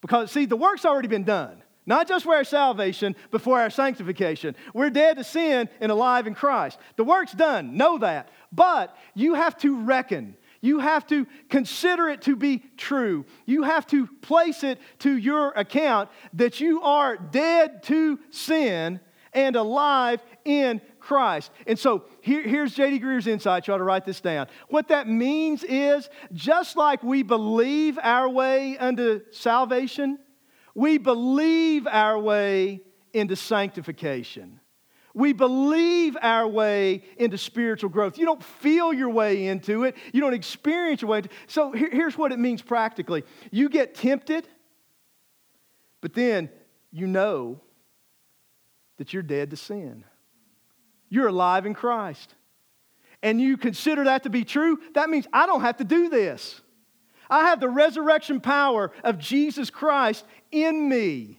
[0.01, 1.63] because, see, the work's already been done.
[1.85, 4.55] Not just for our salvation, but for our sanctification.
[4.75, 6.77] We're dead to sin and alive in Christ.
[6.97, 7.77] The work's done.
[7.77, 8.29] Know that.
[8.51, 10.35] But you have to reckon.
[10.61, 13.25] You have to consider it to be true.
[13.45, 18.99] You have to place it to your account that you are dead to sin
[19.33, 21.49] and alive in Christ.
[21.65, 22.99] And so here, here's J.D.
[22.99, 23.67] Greear's insight.
[23.67, 24.45] You ought to write this down.
[24.67, 30.19] What that means is just like we believe our way unto salvation,
[30.75, 32.81] we believe our way
[33.11, 34.59] into sanctification.
[35.15, 38.19] We believe our way into spiritual growth.
[38.19, 41.17] You don't feel your way into it, you don't experience your way.
[41.17, 41.35] Into, it.
[41.47, 44.47] so here, here's what it means practically you get tempted,
[46.01, 46.51] but then
[46.91, 47.61] you know
[48.97, 50.03] that you're dead to sin.
[51.09, 52.35] You're alive in Christ.
[53.21, 56.61] And you consider that to be true, that means I don't have to do this.
[57.29, 61.38] I have the resurrection power of Jesus Christ in me.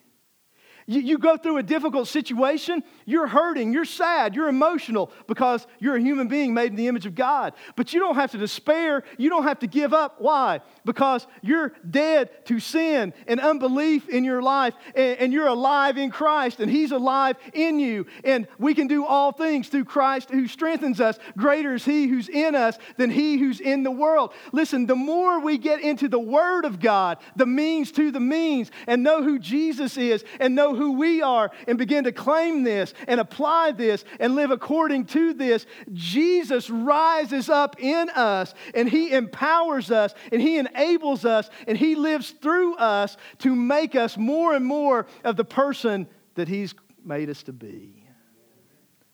[0.90, 5.94] You, you go through a difficult situation, you're hurting, you're sad, you're emotional because you're
[5.94, 7.54] a human being made in the image of God.
[7.76, 10.16] But you don't have to despair, you don't have to give up.
[10.20, 10.62] Why?
[10.84, 16.10] Because you're dead to sin and unbelief in your life, and, and you're alive in
[16.10, 18.06] Christ, and He's alive in you.
[18.24, 21.20] And we can do all things through Christ who strengthens us.
[21.36, 24.32] Greater is He who's in us than He who's in the world.
[24.50, 28.72] Listen, the more we get into the Word of God, the means to the means,
[28.88, 32.94] and know who Jesus is, and know who we are and begin to claim this
[33.06, 39.12] and apply this and live according to this, Jesus rises up in us and he
[39.12, 44.54] empowers us and he enables us and he lives through us to make us more
[44.54, 46.74] and more of the person that he's
[47.04, 48.06] made us to be.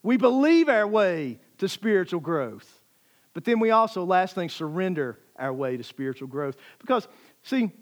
[0.04, 2.72] We believe our way to spiritual growth.
[3.34, 6.56] But then we also, last thing, surrender our way to spiritual growth.
[6.78, 7.08] Because,
[7.42, 7.72] see,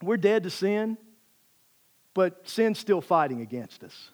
[0.00, 0.96] we're dead to sin
[2.20, 4.10] but sin's still fighting against us.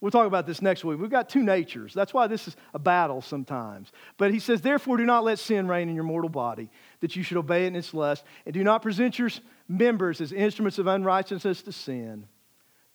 [0.00, 0.98] We'll talk about this next week.
[0.98, 1.92] We've got two natures.
[1.92, 3.92] That's why this is a battle sometimes.
[4.16, 6.70] But he says, Therefore, do not let sin reign in your mortal body,
[7.00, 9.28] that you should obey it in its lust, and do not present your
[9.68, 12.26] members as instruments of unrighteousness to sin,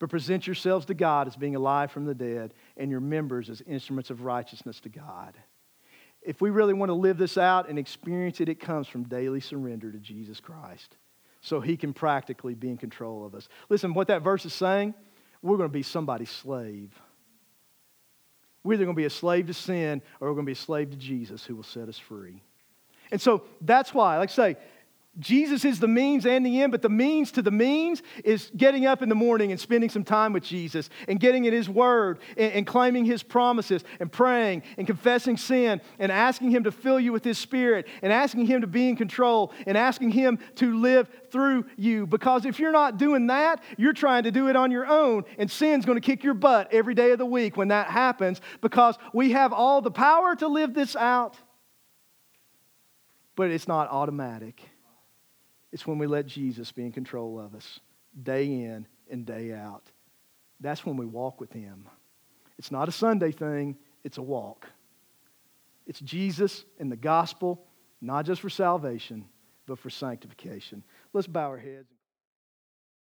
[0.00, 3.62] but present yourselves to God as being alive from the dead, and your members as
[3.68, 5.36] instruments of righteousness to God.
[6.22, 9.38] If we really want to live this out and experience it, it comes from daily
[9.38, 10.96] surrender to Jesus Christ
[11.40, 13.48] so he can practically be in control of us.
[13.68, 14.94] Listen, what that verse is saying,
[15.42, 16.90] we're going to be somebody's slave.
[18.62, 20.56] We're either going to be a slave to sin or we're going to be a
[20.56, 22.42] slave to Jesus who will set us free.
[23.10, 24.56] And so that's why, like I say,
[25.20, 28.86] Jesus is the means and the end, but the means to the means is getting
[28.86, 32.20] up in the morning and spending some time with Jesus and getting in His Word
[32.38, 36.98] and, and, claiming His promises and praying and confessing sin and asking Him to fill
[36.98, 40.78] you with His Spirit and asking Him to be in control and asking Him to
[40.80, 42.06] live through you.
[42.06, 45.50] Because if you're not doing that, you're trying to do it on your own, and
[45.50, 48.96] sin's going to kick your butt every day of the week when that happens because
[49.12, 51.36] we have all the power to live this out,
[53.36, 54.69] but it's not automatic.
[55.72, 57.80] It's when we let Jesus be in control of us
[58.22, 59.84] day in and day out.
[60.60, 61.88] That's when we walk with Him.
[62.58, 64.66] It's not a Sunday thing, it's a walk.
[65.86, 67.64] It's Jesus and the gospel,
[68.00, 69.24] not just for salvation,
[69.66, 70.84] but for sanctification.
[71.12, 71.88] Let's bow our heads.